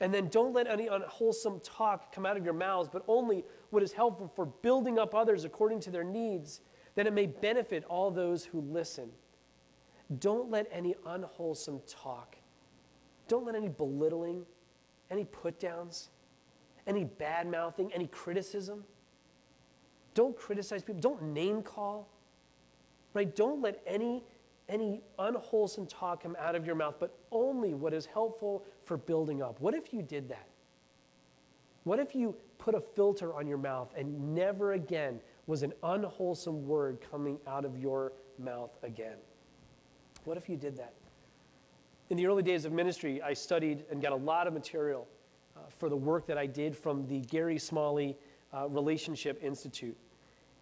And 0.00 0.12
then 0.12 0.28
don't 0.28 0.52
let 0.52 0.66
any 0.66 0.88
unwholesome 0.88 1.60
talk 1.60 2.12
come 2.12 2.26
out 2.26 2.36
of 2.36 2.44
your 2.44 2.54
mouths, 2.54 2.88
but 2.92 3.02
only 3.08 3.44
what 3.70 3.82
is 3.82 3.92
helpful 3.92 4.30
for 4.34 4.46
building 4.46 4.98
up 4.98 5.14
others 5.14 5.44
according 5.44 5.80
to 5.80 5.90
their 5.90 6.04
needs, 6.04 6.60
that 6.94 7.06
it 7.06 7.12
may 7.12 7.26
benefit 7.26 7.84
all 7.84 8.10
those 8.10 8.44
who 8.44 8.60
listen. 8.60 9.10
Don't 10.18 10.50
let 10.50 10.68
any 10.70 10.94
unwholesome 11.06 11.80
talk, 11.86 12.36
don't 13.28 13.46
let 13.46 13.54
any 13.54 13.68
belittling, 13.68 14.44
any 15.10 15.24
put 15.24 15.58
downs, 15.58 16.10
any 16.86 17.04
bad 17.04 17.50
mouthing, 17.50 17.92
any 17.92 18.06
criticism. 18.06 18.84
Don't 20.14 20.36
criticize 20.36 20.82
people. 20.82 21.00
Don't 21.00 21.22
name 21.22 21.62
call. 21.62 22.08
Right? 23.14 23.34
Don't 23.34 23.62
let 23.62 23.82
any, 23.86 24.22
any 24.68 25.02
unwholesome 25.18 25.86
talk 25.86 26.22
come 26.22 26.36
out 26.38 26.54
of 26.54 26.66
your 26.66 26.74
mouth, 26.74 26.96
but 26.98 27.16
only 27.30 27.74
what 27.74 27.92
is 27.94 28.06
helpful 28.06 28.64
for 28.84 28.96
building 28.96 29.42
up. 29.42 29.60
What 29.60 29.74
if 29.74 29.92
you 29.92 30.02
did 30.02 30.28
that? 30.28 30.48
What 31.84 31.98
if 31.98 32.14
you 32.14 32.34
put 32.58 32.74
a 32.74 32.80
filter 32.80 33.34
on 33.34 33.46
your 33.46 33.58
mouth 33.58 33.92
and 33.96 34.34
never 34.34 34.72
again 34.72 35.20
was 35.46 35.62
an 35.62 35.72
unwholesome 35.82 36.66
word 36.66 36.98
coming 37.10 37.38
out 37.46 37.64
of 37.64 37.78
your 37.78 38.12
mouth 38.38 38.70
again? 38.82 39.16
What 40.24 40.36
if 40.38 40.48
you 40.48 40.56
did 40.56 40.76
that? 40.78 40.94
In 42.10 42.16
the 42.18 42.26
early 42.26 42.42
days 42.42 42.64
of 42.64 42.72
ministry, 42.72 43.22
I 43.22 43.32
studied 43.32 43.84
and 43.90 44.02
got 44.02 44.12
a 44.12 44.16
lot 44.16 44.46
of 44.46 44.52
material 44.52 45.08
uh, 45.56 45.60
for 45.78 45.88
the 45.88 45.96
work 45.96 46.26
that 46.26 46.36
I 46.36 46.46
did 46.46 46.76
from 46.76 47.06
the 47.06 47.20
Gary 47.20 47.58
Smalley 47.58 48.16
uh, 48.52 48.68
Relationship 48.68 49.42
Institute. 49.42 49.96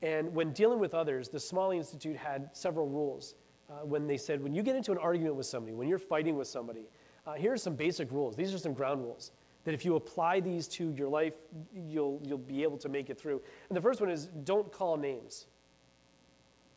And 0.03 0.33
when 0.35 0.53
dealing 0.53 0.79
with 0.79 0.95
others, 0.95 1.29
the 1.29 1.41
Smalley 1.41 1.79
Institute 1.79 2.17
had 2.17 2.51
several 2.53 2.89
rules. 2.89 3.35
Uh, 3.69 3.85
when 3.85 4.07
they 4.07 4.17
said, 4.17 4.43
when 4.43 4.55
you 4.55 4.63
get 4.63 4.77
into 4.77 4.93
an 4.93 4.99
argument 4.99 5.35
with 5.35 5.47
somebody, 5.47 5.75
when 5.75 5.89
you're 5.89 5.99
fighting 5.99 6.37
with 6.37 6.47
somebody, 6.47 6.83
uh, 7.27 7.33
here 7.35 7.53
are 7.53 7.57
some 7.57 7.75
basic 7.75 8.11
rules. 8.11 8.37
These 8.37 8.53
are 8.55 8.59
some 8.59 8.75
ground 8.75 9.03
rules 9.03 9.33
that 9.65 9.75
if 9.75 9.85
you 9.85 9.97
apply 9.97 10.41
these 10.41 10.67
to 10.69 10.93
your 10.93 11.09
life, 11.09 11.35
you'll, 11.75 12.21
you'll 12.25 12.39
be 12.39 12.63
able 12.63 12.77
to 12.79 12.89
make 12.89 13.11
it 13.11 13.19
through. 13.19 13.41
And 13.69 13.77
the 13.77 13.81
first 13.81 14.01
one 14.01 14.11
is 14.11 14.27
don't 14.45 14.71
call 14.73 14.97
names. 14.97 15.47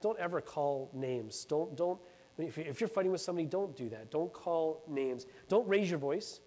Don't 0.02 0.20
ever 0.20 0.42
call 0.42 0.90
names. 0.94 1.46
Don't, 1.46 1.76
don't, 1.76 2.00
if 2.38 2.82
you're 2.82 2.88
fighting 2.88 3.12
with 3.12 3.22
somebody, 3.22 3.48
don't 3.48 3.76
do 3.76 3.90
that. 3.90 4.12
Don't 4.12 4.32
call 4.34 4.84
names. 4.88 5.26
Don't 5.48 5.68
raise 5.68 5.90
your 5.90 6.00
voice. 6.00 6.42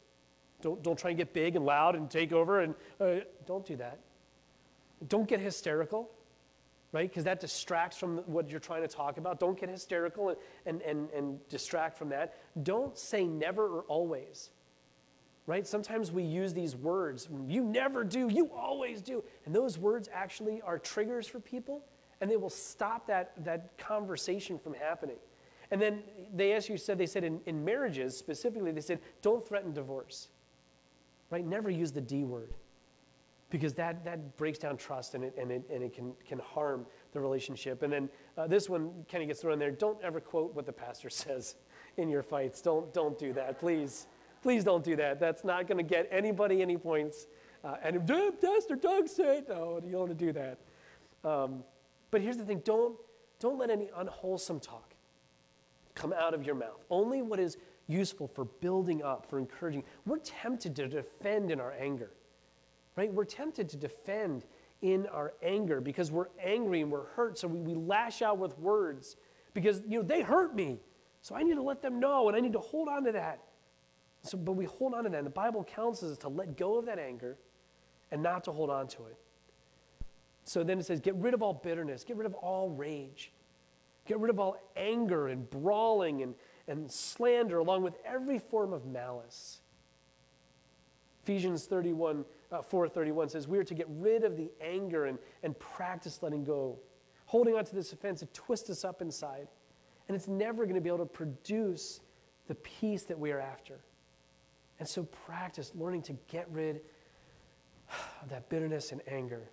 Don't, 0.61 0.83
don't 0.83 0.99
try 0.99 1.11
and 1.11 1.19
get 1.19 1.33
big 1.33 1.57
and 1.57 1.65
loud 1.65 1.95
and 1.95 2.11
take 2.11 2.33
over. 2.33 2.61
And 2.61 2.75
uh, 3.01 3.25
don't 3.47 3.65
do 3.65 3.77
that. 3.77 3.99
Don't 5.09 5.29
get 5.29 5.41
hysterical, 5.41 6.11
right? 6.93 7.09
Because 7.09 7.25
that 7.25 7.41
distracts 7.41 7.97
from 7.97 8.19
what 8.27 8.51
you're 8.51 8.61
trying 8.61 8.83
to 8.83 8.89
talk 8.89 9.17
about. 9.17 9.39
Don't 9.39 9.59
get 9.59 9.69
hysterical 9.69 10.31
and, 10.31 10.39
and, 10.67 10.83
and, 10.83 11.11
and 11.11 11.49
distract 11.49 11.97
from 11.97 12.09
that. 12.09 12.35
Don't 12.65 12.99
say 12.99 13.25
never 13.25 13.67
or 13.67 13.83
always, 13.83 14.51
right? 15.47 15.67
Sometimes 15.67 16.11
we 16.11 16.25
use 16.25 16.53
these 16.53 16.75
words. 16.75 17.29
You 17.47 17.63
never 17.63 18.03
do. 18.03 18.29
You 18.29 18.51
always 18.55 19.01
do. 19.01 19.23
And 19.47 19.55
those 19.55 19.79
words 19.79 20.09
actually 20.13 20.61
are 20.63 20.79
triggers 20.79 21.29
for 21.29 21.39
people, 21.39 21.85
and 22.21 22.29
they 22.29 22.37
will 22.37 22.51
stop 22.51 23.07
that, 23.07 23.33
that 23.45 23.79
conversation 23.79 24.59
from 24.59 24.75
happening. 24.75 25.19
And 25.71 25.81
then 25.81 26.03
they 26.35 26.53
asked 26.53 26.69
you, 26.69 26.77
said, 26.79 26.99
they 26.99 27.07
said 27.07 27.25
in, 27.25 27.41
in 27.47 27.65
marriages 27.65 28.17
specifically, 28.17 28.73
they 28.73 28.81
said, 28.81 29.01
don't 29.23 29.47
threaten 29.47 29.73
divorce. 29.73 30.29
Right? 31.31 31.45
Never 31.45 31.69
use 31.69 31.93
the 31.93 32.01
D 32.01 32.25
word. 32.25 32.55
Because 33.51 33.75
that, 33.75 34.05
that 34.05 34.37
breaks 34.37 34.59
down 34.59 34.77
trust 34.77 35.15
and 35.15 35.25
it, 35.25 35.35
and 35.39 35.51
it, 35.51 35.63
and 35.73 35.83
it 35.83 35.95
can, 35.95 36.13
can 36.27 36.39
harm 36.39 36.87
the 37.13 37.21
relationship. 37.21 37.83
And 37.83 37.93
then 37.93 38.09
uh, 38.37 38.47
this 38.47 38.69
one 38.69 38.91
kind 39.11 39.23
of 39.23 39.29
gets 39.29 39.41
thrown 39.41 39.55
in 39.55 39.59
there. 39.59 39.71
Don't 39.71 39.99
ever 40.03 40.21
quote 40.21 40.55
what 40.55 40.67
the 40.67 40.73
pastor 40.73 41.11
says 41.11 41.57
in 41.97 42.09
your 42.09 42.23
fights. 42.23 42.61
Don't, 42.61 42.93
don't 42.93 43.19
do 43.19 43.33
that, 43.35 43.59
please. 43.59 44.07
Please 44.43 44.65
don't 44.65 44.85
do 44.85 44.97
that. 44.97 45.19
That's 45.19 45.45
not 45.45 45.67
going 45.67 45.79
to 45.79 45.83
get 45.83 46.09
anybody 46.11 46.63
any 46.63 46.77
points. 46.77 47.27
Uh, 47.65 47.77
and 47.83 48.07
Pastor 48.41 48.77
Doug 48.77 49.09
said, 49.09 49.47
no, 49.49 49.81
you 49.85 49.93
don't 49.93 50.01
want 50.01 50.19
to 50.19 50.27
do 50.27 50.33
that. 50.33 50.59
Um, 51.25 51.65
but 52.11 52.21
here's 52.21 52.37
the 52.37 52.45
thing 52.45 52.63
don't, 52.65 52.97
don't 53.41 53.59
let 53.59 53.71
any 53.71 53.91
unwholesome 53.97 54.61
talk 54.61 54.95
come 55.99 56.13
out 56.13 56.35
of 56.35 56.45
your 56.45 56.55
mouth. 56.55 56.85
Only 56.91 57.23
what 57.23 57.41
is 57.41 57.57
useful 57.87 58.29
for 58.29 58.45
building 58.45 59.03
up, 59.03 59.29
for 59.29 59.39
encouraging. 59.39 59.83
We're 60.07 60.19
tempted 60.19 60.77
to 60.77 60.89
defend 60.89 61.51
in 61.51 61.61
our 61.61 61.73
anger, 61.73 62.13
right? 62.97 63.13
We're 63.13 63.25
tempted 63.25 63.69
to 63.71 63.77
defend 63.77 64.45
in 64.83 65.07
our 65.09 65.35
anger 65.43 65.81
because 65.81 66.13
we're 66.13 66.29
angry 66.43 66.83
and 66.83 66.91
we're 66.91 67.07
hurt. 67.07 67.39
So 67.39 67.49
we, 67.49 67.61
we 67.61 67.75
lash 67.75 68.23
out 68.23 68.39
with 68.39 68.57
words 68.59 69.17
because, 69.55 69.83
you 69.89 69.99
know, 69.99 70.05
they 70.05 70.23
hurt 70.23 70.55
me. 70.55 70.79
So 71.21 71.35
I 71.35 71.43
need 71.43 71.55
to 71.55 71.63
let 71.63 71.83
them 71.83 71.99
know 71.99 72.29
and 72.29 72.37
I 72.37 72.41
need 72.41 72.53
to 72.53 72.61
hold 72.61 72.89
on 72.89 73.05
to 73.05 73.13
that. 73.13 73.43
So, 74.23 74.37
but 74.37 74.53
we 74.53 74.67
hold 74.67 74.95
on 74.95 75.05
to 75.05 75.11
that. 75.11 75.19
And 75.19 75.27
the 75.27 75.31
Bible 75.31 75.65
counsels 75.65 76.13
us 76.13 76.19
to 76.19 76.29
let 76.29 76.57
go 76.57 76.79
of 76.79 76.87
that 76.87 76.99
anger 76.99 77.37
and 78.11 78.23
not 78.23 78.45
to 78.45 78.53
hold 78.53 78.71
on 78.71 78.87
to 78.89 79.07
it. 79.07 79.17
So 80.45 80.63
then 80.63 80.79
it 80.79 80.87
says, 80.87 81.01
get 81.01 81.15
rid 81.17 81.35
of 81.35 81.43
all 81.43 81.53
bitterness, 81.53 82.05
get 82.05 82.17
rid 82.17 82.27
of 82.27 82.35
all 82.35 82.71
rage, 82.71 83.33
Get 84.09 84.19
rid 84.19 84.31
of 84.31 84.41
all 84.41 84.57
anger 84.75 85.29
and 85.29 85.49
brawling 85.49 86.23
and, 86.23 86.35
and 86.67 86.91
slander, 86.91 87.59
along 87.59 87.83
with 87.83 87.95
every 88.07 88.39
form 88.39 88.73
of 88.73 88.87
malice. 88.87 89.61
Ephesians 91.23 91.67
31, 91.67 92.25
uh, 92.51 92.63
4.31 92.63 93.31
says, 93.31 93.47
We 93.47 93.59
are 93.59 93.65
to 93.65 93.75
get 93.75 93.87
rid 93.91 94.25
of 94.25 94.39
the 94.39 94.51
anger 94.63 95.05
and, 95.05 95.19
and 95.43 95.57
practice 95.59 96.23
letting 96.23 96.43
go. 96.43 96.79
Holding 97.27 97.55
on 97.55 97.67
to 97.67 97.75
this 97.75 97.93
offense, 97.93 98.23
it 98.23 98.33
twists 98.33 98.71
us 98.71 98.83
up 98.83 99.03
inside. 99.03 99.47
And 100.09 100.17
it's 100.17 100.27
never 100.27 100.65
going 100.65 100.75
to 100.75 100.81
be 100.81 100.89
able 100.89 101.01
to 101.01 101.05
produce 101.05 102.01
the 102.47 102.55
peace 102.55 103.03
that 103.03 103.19
we 103.19 103.31
are 103.31 103.41
after. 103.41 103.79
And 104.79 104.89
so 104.89 105.03
practice 105.03 105.73
learning 105.75 106.01
to 106.05 106.15
get 106.29 106.51
rid 106.51 106.81
of 108.23 108.31
that 108.31 108.49
bitterness 108.49 108.91
and 108.91 109.03
anger. 109.07 109.51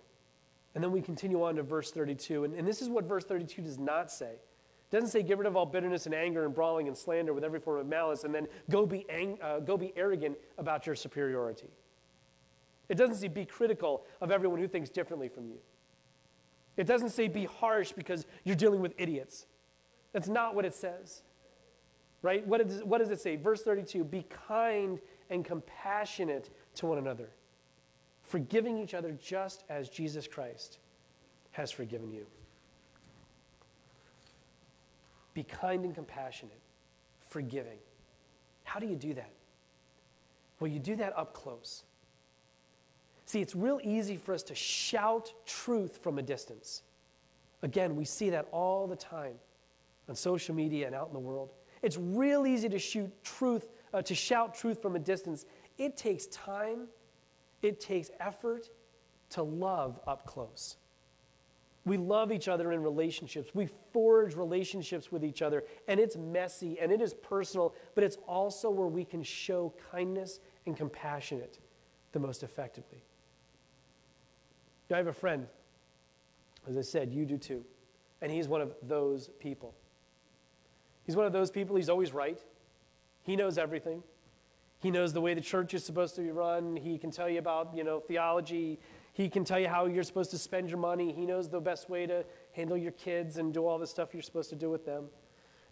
And 0.76 0.84
then 0.84 0.92
we 0.92 1.00
continue 1.00 1.42
on 1.42 1.56
to 1.56 1.62
verse 1.62 1.90
32. 1.90 2.44
And, 2.44 2.54
and 2.54 2.68
this 2.68 2.82
is 2.82 2.90
what 2.90 3.06
verse 3.06 3.24
32 3.24 3.62
does 3.62 3.78
not 3.78 4.12
say. 4.12 4.26
It 4.26 4.90
doesn't 4.90 5.08
say 5.08 5.22
get 5.22 5.38
rid 5.38 5.46
of 5.46 5.56
all 5.56 5.64
bitterness 5.64 6.04
and 6.04 6.14
anger 6.14 6.44
and 6.44 6.54
brawling 6.54 6.86
and 6.86 6.94
slander 6.94 7.32
with 7.32 7.44
every 7.44 7.60
form 7.60 7.80
of 7.80 7.86
malice 7.86 8.24
and 8.24 8.34
then 8.34 8.46
go 8.68 8.84
be, 8.84 9.06
ang- 9.08 9.38
uh, 9.40 9.60
go 9.60 9.78
be 9.78 9.94
arrogant 9.96 10.36
about 10.58 10.84
your 10.84 10.94
superiority. 10.94 11.70
It 12.90 12.98
doesn't 12.98 13.14
say 13.14 13.28
be 13.28 13.46
critical 13.46 14.04
of 14.20 14.30
everyone 14.30 14.60
who 14.60 14.68
thinks 14.68 14.90
differently 14.90 15.30
from 15.30 15.48
you. 15.48 15.56
It 16.76 16.86
doesn't 16.86 17.08
say 17.08 17.26
be 17.26 17.46
harsh 17.46 17.92
because 17.92 18.26
you're 18.44 18.54
dealing 18.54 18.82
with 18.82 18.92
idiots. 18.98 19.46
That's 20.12 20.28
not 20.28 20.54
what 20.54 20.66
it 20.66 20.74
says. 20.74 21.22
Right? 22.20 22.46
What, 22.46 22.60
is, 22.60 22.84
what 22.84 22.98
does 22.98 23.10
it 23.10 23.20
say? 23.22 23.36
Verse 23.36 23.62
32 23.62 24.04
Be 24.04 24.26
kind 24.46 25.00
and 25.30 25.42
compassionate 25.42 26.50
to 26.74 26.86
one 26.86 26.98
another 26.98 27.30
forgiving 28.26 28.78
each 28.78 28.94
other 28.94 29.12
just 29.12 29.64
as 29.68 29.88
Jesus 29.88 30.26
Christ 30.26 30.78
has 31.52 31.70
forgiven 31.70 32.10
you. 32.12 32.26
Be 35.32 35.42
kind 35.42 35.84
and 35.84 35.94
compassionate, 35.94 36.60
forgiving. 37.28 37.78
How 38.64 38.80
do 38.80 38.86
you 38.86 38.96
do 38.96 39.14
that? 39.14 39.30
Well, 40.58 40.70
you 40.70 40.78
do 40.78 40.96
that 40.96 41.16
up 41.16 41.34
close. 41.34 41.84
See, 43.26 43.40
it's 43.40 43.54
real 43.54 43.80
easy 43.82 44.16
for 44.16 44.32
us 44.34 44.42
to 44.44 44.54
shout 44.54 45.32
truth 45.44 45.98
from 46.02 46.18
a 46.18 46.22
distance. 46.22 46.82
Again, 47.62 47.96
we 47.96 48.04
see 48.04 48.30
that 48.30 48.46
all 48.52 48.86
the 48.86 48.96
time 48.96 49.34
on 50.08 50.14
social 50.14 50.54
media 50.54 50.86
and 50.86 50.94
out 50.94 51.08
in 51.08 51.12
the 51.12 51.20
world. 51.20 51.52
It's 51.82 51.96
real 51.96 52.46
easy 52.46 52.68
to 52.68 52.78
shoot 52.78 53.10
truth, 53.22 53.68
uh, 53.92 54.02
to 54.02 54.14
shout 54.14 54.54
truth 54.54 54.80
from 54.80 54.96
a 54.96 54.98
distance. 54.98 55.44
It 55.78 55.96
takes 55.96 56.26
time 56.26 56.86
it 57.62 57.80
takes 57.80 58.10
effort 58.20 58.70
to 59.30 59.42
love 59.42 59.98
up 60.06 60.26
close. 60.26 60.76
We 61.84 61.96
love 61.96 62.32
each 62.32 62.48
other 62.48 62.72
in 62.72 62.82
relationships. 62.82 63.54
We 63.54 63.68
forge 63.92 64.34
relationships 64.34 65.12
with 65.12 65.24
each 65.24 65.40
other, 65.40 65.64
and 65.86 66.00
it's 66.00 66.16
messy 66.16 66.80
and 66.80 66.90
it 66.90 67.00
is 67.00 67.14
personal, 67.14 67.74
but 67.94 68.02
it's 68.02 68.18
also 68.26 68.70
where 68.70 68.88
we 68.88 69.04
can 69.04 69.22
show 69.22 69.72
kindness 69.92 70.40
and 70.66 70.76
compassionate 70.76 71.60
the 72.12 72.18
most 72.18 72.42
effectively. 72.42 73.04
I 74.92 74.96
have 74.96 75.06
a 75.06 75.12
friend, 75.12 75.46
as 76.68 76.76
I 76.76 76.80
said, 76.80 77.12
you 77.12 77.24
do 77.24 77.38
too, 77.38 77.64
and 78.20 78.30
he's 78.30 78.48
one 78.48 78.60
of 78.60 78.74
those 78.82 79.30
people. 79.38 79.74
He's 81.04 81.16
one 81.16 81.26
of 81.26 81.32
those 81.32 81.50
people, 81.52 81.76
he's 81.76 81.88
always 81.88 82.12
right. 82.12 82.42
He 83.22 83.36
knows 83.36 83.58
everything. 83.58 84.02
He 84.78 84.90
knows 84.90 85.12
the 85.12 85.20
way 85.20 85.34
the 85.34 85.40
church 85.40 85.74
is 85.74 85.84
supposed 85.84 86.14
to 86.16 86.20
be 86.20 86.30
run. 86.30 86.76
He 86.76 86.98
can 86.98 87.10
tell 87.10 87.28
you 87.28 87.38
about, 87.38 87.74
you 87.74 87.82
know, 87.82 88.00
theology. 88.00 88.78
He 89.14 89.28
can 89.28 89.44
tell 89.44 89.58
you 89.58 89.68
how 89.68 89.86
you're 89.86 90.04
supposed 90.04 90.30
to 90.32 90.38
spend 90.38 90.68
your 90.68 90.78
money. 90.78 91.12
He 91.12 91.24
knows 91.24 91.48
the 91.48 91.60
best 91.60 91.88
way 91.88 92.06
to 92.06 92.24
handle 92.52 92.76
your 92.76 92.92
kids 92.92 93.38
and 93.38 93.54
do 93.54 93.66
all 93.66 93.78
the 93.78 93.86
stuff 93.86 94.12
you're 94.12 94.22
supposed 94.22 94.50
to 94.50 94.56
do 94.56 94.70
with 94.70 94.84
them 94.84 95.06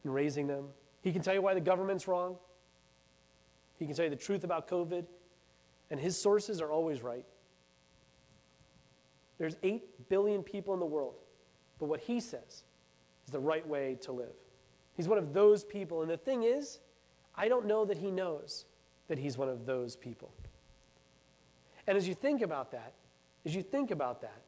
and 0.02 0.14
raising 0.14 0.46
them. 0.46 0.68
He 1.02 1.12
can 1.12 1.20
tell 1.20 1.34
you 1.34 1.42
why 1.42 1.52
the 1.52 1.60
government's 1.60 2.08
wrong. 2.08 2.36
He 3.78 3.86
can 3.86 3.94
tell 3.94 4.04
you 4.04 4.10
the 4.10 4.16
truth 4.16 4.44
about 4.44 4.68
COVID. 4.68 5.04
And 5.90 6.00
his 6.00 6.20
sources 6.20 6.62
are 6.62 6.72
always 6.72 7.02
right. 7.02 7.26
There's 9.38 9.56
8 9.62 10.08
billion 10.08 10.42
people 10.42 10.72
in 10.74 10.80
the 10.80 10.86
world, 10.86 11.16
but 11.78 11.86
what 11.86 12.00
he 12.00 12.20
says 12.20 12.64
is 13.26 13.32
the 13.32 13.40
right 13.40 13.66
way 13.66 13.98
to 14.02 14.12
live. 14.12 14.32
He's 14.96 15.08
one 15.08 15.18
of 15.18 15.34
those 15.34 15.64
people. 15.64 16.02
And 16.02 16.10
the 16.10 16.16
thing 16.16 16.44
is, 16.44 16.78
I 17.36 17.48
don't 17.48 17.66
know 17.66 17.84
that 17.84 17.98
he 17.98 18.10
knows 18.10 18.64
that 19.08 19.18
he's 19.18 19.36
one 19.36 19.48
of 19.48 19.66
those 19.66 19.96
people. 19.96 20.32
And 21.86 21.96
as 21.96 22.08
you 22.08 22.14
think 22.14 22.42
about 22.42 22.72
that, 22.72 22.94
as 23.44 23.54
you 23.54 23.62
think 23.62 23.90
about 23.90 24.22
that, 24.22 24.42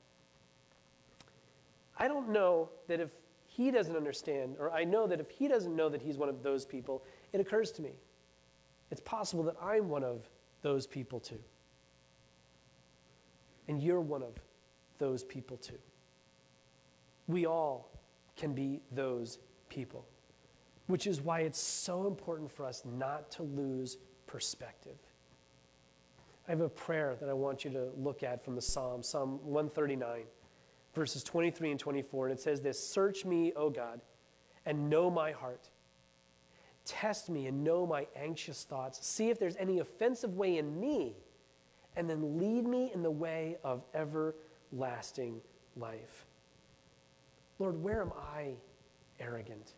I 1.99 2.09
don't 2.09 2.31
know 2.31 2.71
that 2.89 3.01
if 3.01 3.11
he 3.47 3.71
doesn't 3.71 3.97
understand, 3.97 4.57
or 4.59 4.71
I 4.71 4.85
know 4.85 5.07
that 5.07 5.21
if 5.21 5.31
he 5.31 5.49
doesn't 5.49 5.75
know 5.75 5.89
that 5.89 6.03
he's 6.03 6.19
one 6.19 6.29
of 6.29 6.43
those 6.43 6.67
people, 6.67 7.03
it 7.33 7.41
occurs 7.41 7.71
to 7.73 7.83
me. 7.83 7.93
It's 8.91 9.01
possible 9.01 9.43
that 9.45 9.57
I'm 9.63 9.89
one 9.89 10.05
of 10.05 10.29
those 10.63 10.87
people 10.87 11.21
too. 11.21 11.41
And 13.69 13.83
you're 13.83 14.01
one 14.01 14.23
of 14.23 14.35
those 14.99 15.25
people 15.25 15.57
too. 15.57 15.79
We 17.27 17.47
all 17.47 17.91
can 18.37 18.53
be 18.53 18.81
those 18.93 19.39
people, 19.69 20.07
which 20.87 21.07
is 21.07 21.21
why 21.21 21.41
it's 21.41 21.59
so 21.59 22.07
important 22.07 22.51
for 22.51 22.65
us 22.65 22.83
not 22.85 23.31
to 23.33 23.43
lose 23.43 23.99
perspective. 24.27 24.99
I 26.47 26.53
have 26.53 26.61
a 26.61 26.69
prayer 26.69 27.17
that 27.21 27.29
I 27.29 27.33
want 27.33 27.65
you 27.65 27.71
to 27.73 27.89
look 27.97 28.23
at 28.23 28.45
from 28.45 28.55
the 28.55 28.63
Psalm, 28.63 29.03
Psalm 29.03 29.41
139, 29.43 30.23
verses 30.95 31.25
23 31.25 31.73
and 31.73 31.81
24. 31.81 32.29
And 32.29 32.39
it 32.39 32.41
says 32.41 32.61
this 32.61 32.79
Search 32.79 33.25
me, 33.25 33.53
O 33.57 33.69
God, 33.69 34.01
and 34.65 34.89
know 34.89 35.11
my 35.11 35.33
heart. 35.33 35.71
Test 36.85 37.31
me 37.31 37.49
and 37.49 37.65
know 37.65 37.85
my 37.85 38.07
anxious 38.15 38.63
thoughts. 38.63 39.05
See 39.05 39.29
if 39.29 39.41
there's 39.41 39.57
any 39.57 39.81
offensive 39.81 40.37
way 40.37 40.59
in 40.59 40.79
me, 40.79 41.17
and 41.97 42.09
then 42.09 42.39
lead 42.39 42.65
me 42.65 42.93
in 42.95 43.03
the 43.03 43.11
way 43.11 43.57
of 43.65 43.83
everlasting 43.93 45.41
life. 45.77 46.27
Lord, 47.59 47.83
where 47.83 48.03
am 48.03 48.13
I 48.17 48.53
arrogant? 49.19 49.73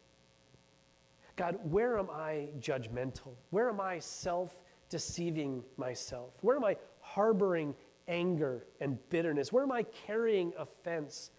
God, 1.38 1.57
where 1.62 1.97
am 1.97 2.11
I 2.11 2.49
judgmental? 2.59 3.30
Where 3.50 3.68
am 3.68 3.80
I 3.80 4.00
self 4.00 4.57
deceiving 4.90 5.62
myself? 5.76 6.33
Where 6.40 6.57
am 6.57 6.64
I 6.64 6.76
harboring 7.00 7.76
anger 8.09 8.66
and 8.80 8.99
bitterness? 9.09 9.52
Where 9.52 9.62
am 9.62 9.71
I 9.71 9.85
carrying 9.85 10.52
offense? 10.59 11.30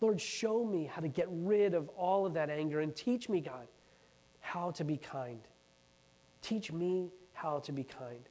Lord, 0.00 0.20
show 0.20 0.64
me 0.64 0.90
how 0.92 1.00
to 1.00 1.06
get 1.06 1.28
rid 1.30 1.72
of 1.72 1.88
all 1.90 2.26
of 2.26 2.34
that 2.34 2.50
anger 2.50 2.80
and 2.80 2.96
teach 2.96 3.28
me, 3.28 3.40
God, 3.40 3.68
how 4.40 4.72
to 4.72 4.82
be 4.82 4.96
kind. 4.96 5.40
Teach 6.42 6.72
me 6.72 7.12
how 7.32 7.60
to 7.60 7.70
be 7.70 7.84
kind. 7.84 8.28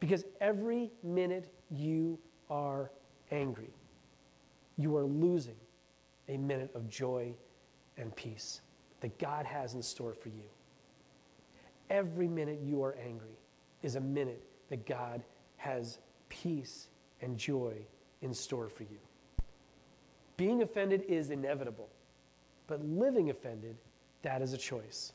Because 0.00 0.24
every 0.40 0.90
minute 1.02 1.52
you 1.70 2.18
are 2.48 2.92
angry, 3.30 3.74
you 4.78 4.96
are 4.96 5.04
losing 5.04 5.56
a 6.28 6.38
minute 6.38 6.70
of 6.74 6.88
joy 6.88 7.34
and 7.98 8.16
peace 8.16 8.62
that 9.00 9.18
God 9.18 9.46
has 9.46 9.74
in 9.74 9.82
store 9.82 10.14
for 10.14 10.28
you. 10.28 10.44
Every 11.90 12.28
minute 12.28 12.60
you 12.62 12.82
are 12.82 12.96
angry 13.04 13.38
is 13.82 13.96
a 13.96 14.00
minute 14.00 14.42
that 14.68 14.86
God 14.86 15.22
has 15.56 15.98
peace 16.28 16.88
and 17.22 17.38
joy 17.38 17.74
in 18.20 18.34
store 18.34 18.68
for 18.68 18.82
you. 18.82 18.98
Being 20.36 20.62
offended 20.62 21.04
is 21.08 21.30
inevitable, 21.30 21.88
but 22.66 22.84
living 22.84 23.30
offended, 23.30 23.76
that 24.22 24.42
is 24.42 24.52
a 24.52 24.58
choice. 24.58 25.12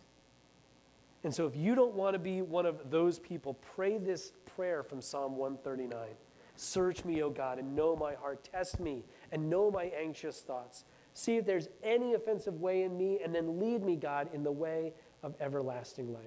And 1.23 1.33
so, 1.33 1.45
if 1.45 1.55
you 1.55 1.75
don't 1.75 1.93
want 1.93 2.13
to 2.13 2.19
be 2.19 2.41
one 2.41 2.65
of 2.65 2.89
those 2.89 3.19
people, 3.19 3.53
pray 3.75 3.97
this 3.97 4.33
prayer 4.55 4.83
from 4.83 5.01
Psalm 5.01 5.37
139 5.37 6.07
Search 6.55 7.03
me, 7.03 7.23
O 7.23 7.29
God, 7.29 7.57
and 7.57 7.75
know 7.75 7.95
my 7.95 8.13
heart. 8.13 8.47
Test 8.51 8.79
me 8.79 9.03
and 9.31 9.49
know 9.49 9.71
my 9.71 9.85
anxious 9.85 10.41
thoughts. 10.41 10.85
See 11.13 11.37
if 11.37 11.45
there's 11.45 11.67
any 11.83 12.13
offensive 12.13 12.59
way 12.59 12.83
in 12.83 12.97
me, 12.97 13.19
and 13.23 13.33
then 13.33 13.59
lead 13.59 13.83
me, 13.83 13.95
God, 13.95 14.29
in 14.33 14.43
the 14.43 14.51
way 14.51 14.93
of 15.21 15.35
everlasting 15.39 16.11
life. 16.11 16.23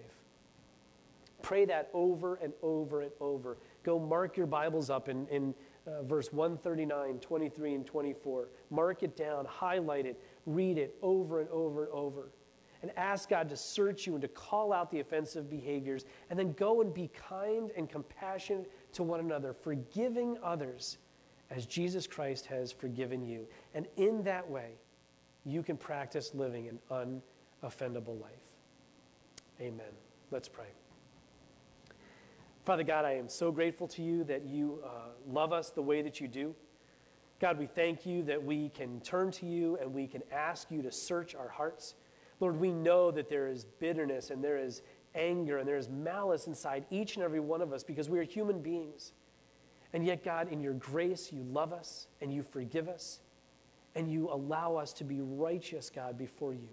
Pray 1.42 1.64
that 1.66 1.90
over 1.92 2.36
and 2.36 2.52
over 2.62 3.02
and 3.02 3.10
over. 3.20 3.58
Go 3.82 3.98
mark 3.98 4.36
your 4.36 4.46
Bibles 4.46 4.90
up 4.90 5.08
in, 5.08 5.26
in 5.28 5.54
uh, 5.86 6.02
verse 6.02 6.32
139, 6.32 7.18
23, 7.18 7.74
and 7.74 7.86
24. 7.86 8.48
Mark 8.70 9.02
it 9.02 9.16
down, 9.16 9.44
highlight 9.44 10.06
it, 10.06 10.20
read 10.46 10.78
it 10.78 10.96
over 11.02 11.40
and 11.40 11.48
over 11.50 11.84
and 11.84 11.92
over. 11.92 12.30
And 12.82 12.90
ask 12.96 13.28
God 13.28 13.48
to 13.48 13.56
search 13.56 14.06
you 14.06 14.14
and 14.14 14.22
to 14.22 14.28
call 14.28 14.72
out 14.72 14.90
the 14.90 15.00
offensive 15.00 15.50
behaviors. 15.50 16.04
And 16.30 16.38
then 16.38 16.52
go 16.52 16.80
and 16.80 16.92
be 16.92 17.10
kind 17.28 17.70
and 17.76 17.88
compassionate 17.88 18.70
to 18.94 19.02
one 19.02 19.20
another, 19.20 19.52
forgiving 19.52 20.36
others 20.42 20.98
as 21.50 21.66
Jesus 21.66 22.06
Christ 22.06 22.46
has 22.46 22.72
forgiven 22.72 23.24
you. 23.24 23.46
And 23.74 23.86
in 23.96 24.22
that 24.24 24.48
way, 24.48 24.72
you 25.44 25.62
can 25.62 25.76
practice 25.76 26.32
living 26.34 26.68
an 26.68 27.22
unoffendable 27.62 28.20
life. 28.20 28.32
Amen. 29.60 29.86
Let's 30.30 30.48
pray. 30.48 30.66
Father 32.64 32.82
God, 32.82 33.04
I 33.04 33.12
am 33.12 33.28
so 33.28 33.52
grateful 33.52 33.86
to 33.88 34.02
you 34.02 34.24
that 34.24 34.44
you 34.44 34.82
uh, 34.84 34.88
love 35.28 35.52
us 35.52 35.70
the 35.70 35.82
way 35.82 36.02
that 36.02 36.20
you 36.20 36.26
do. 36.26 36.54
God, 37.38 37.58
we 37.58 37.66
thank 37.66 38.04
you 38.04 38.22
that 38.24 38.42
we 38.42 38.70
can 38.70 39.00
turn 39.00 39.30
to 39.32 39.46
you 39.46 39.78
and 39.80 39.92
we 39.94 40.06
can 40.06 40.22
ask 40.32 40.70
you 40.70 40.82
to 40.82 40.90
search 40.90 41.34
our 41.34 41.48
hearts. 41.48 41.94
Lord, 42.40 42.58
we 42.58 42.72
know 42.72 43.10
that 43.12 43.28
there 43.28 43.46
is 43.46 43.64
bitterness 43.78 44.30
and 44.30 44.42
there 44.42 44.58
is 44.58 44.82
anger 45.14 45.58
and 45.58 45.68
there 45.68 45.76
is 45.76 45.88
malice 45.88 46.46
inside 46.46 46.86
each 46.90 47.16
and 47.16 47.24
every 47.24 47.40
one 47.40 47.62
of 47.62 47.72
us 47.72 47.84
because 47.84 48.08
we 48.10 48.18
are 48.18 48.24
human 48.24 48.60
beings. 48.60 49.12
And 49.92 50.04
yet, 50.04 50.24
God, 50.24 50.52
in 50.52 50.60
your 50.60 50.74
grace, 50.74 51.32
you 51.32 51.42
love 51.42 51.72
us 51.72 52.08
and 52.20 52.32
you 52.32 52.42
forgive 52.42 52.88
us 52.88 53.20
and 53.94 54.10
you 54.10 54.28
allow 54.30 54.76
us 54.76 54.92
to 54.94 55.04
be 55.04 55.20
righteous, 55.20 55.90
God, 55.90 56.18
before 56.18 56.52
you. 56.52 56.68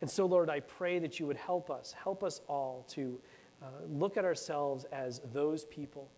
And 0.00 0.10
so, 0.10 0.26
Lord, 0.26 0.50
I 0.50 0.60
pray 0.60 0.98
that 0.98 1.20
you 1.20 1.26
would 1.26 1.36
help 1.36 1.70
us, 1.70 1.92
help 1.92 2.24
us 2.24 2.40
all 2.48 2.84
to 2.90 3.20
uh, 3.62 3.66
look 3.88 4.16
at 4.16 4.24
ourselves 4.24 4.84
as 4.92 5.20
those 5.32 5.64
people 5.66 6.10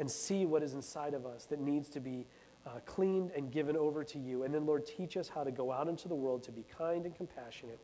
and 0.00 0.10
see 0.10 0.46
what 0.46 0.62
is 0.62 0.74
inside 0.74 1.14
of 1.14 1.24
us 1.24 1.44
that 1.46 1.60
needs 1.60 1.88
to 1.90 2.00
be 2.00 2.26
uh, 2.66 2.80
cleaned 2.84 3.30
and 3.36 3.52
given 3.52 3.76
over 3.76 4.02
to 4.02 4.18
you. 4.18 4.42
And 4.42 4.52
then, 4.52 4.66
Lord, 4.66 4.84
teach 4.84 5.16
us 5.16 5.28
how 5.28 5.44
to 5.44 5.52
go 5.52 5.70
out 5.70 5.88
into 5.88 6.08
the 6.08 6.14
world 6.14 6.42
to 6.44 6.52
be 6.52 6.64
kind 6.76 7.06
and 7.06 7.14
compassionate, 7.14 7.78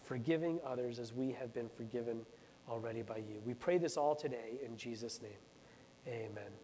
forgiving 0.00 0.60
others 0.64 1.00
as 1.00 1.12
we 1.12 1.32
have 1.32 1.52
been 1.52 1.68
forgiven 1.68 2.20
already 2.68 3.02
by 3.02 3.16
you. 3.16 3.42
We 3.44 3.54
pray 3.54 3.78
this 3.78 3.96
all 3.96 4.14
today 4.14 4.60
in 4.64 4.76
Jesus' 4.76 5.20
name. 5.20 5.32
Amen. 6.06 6.61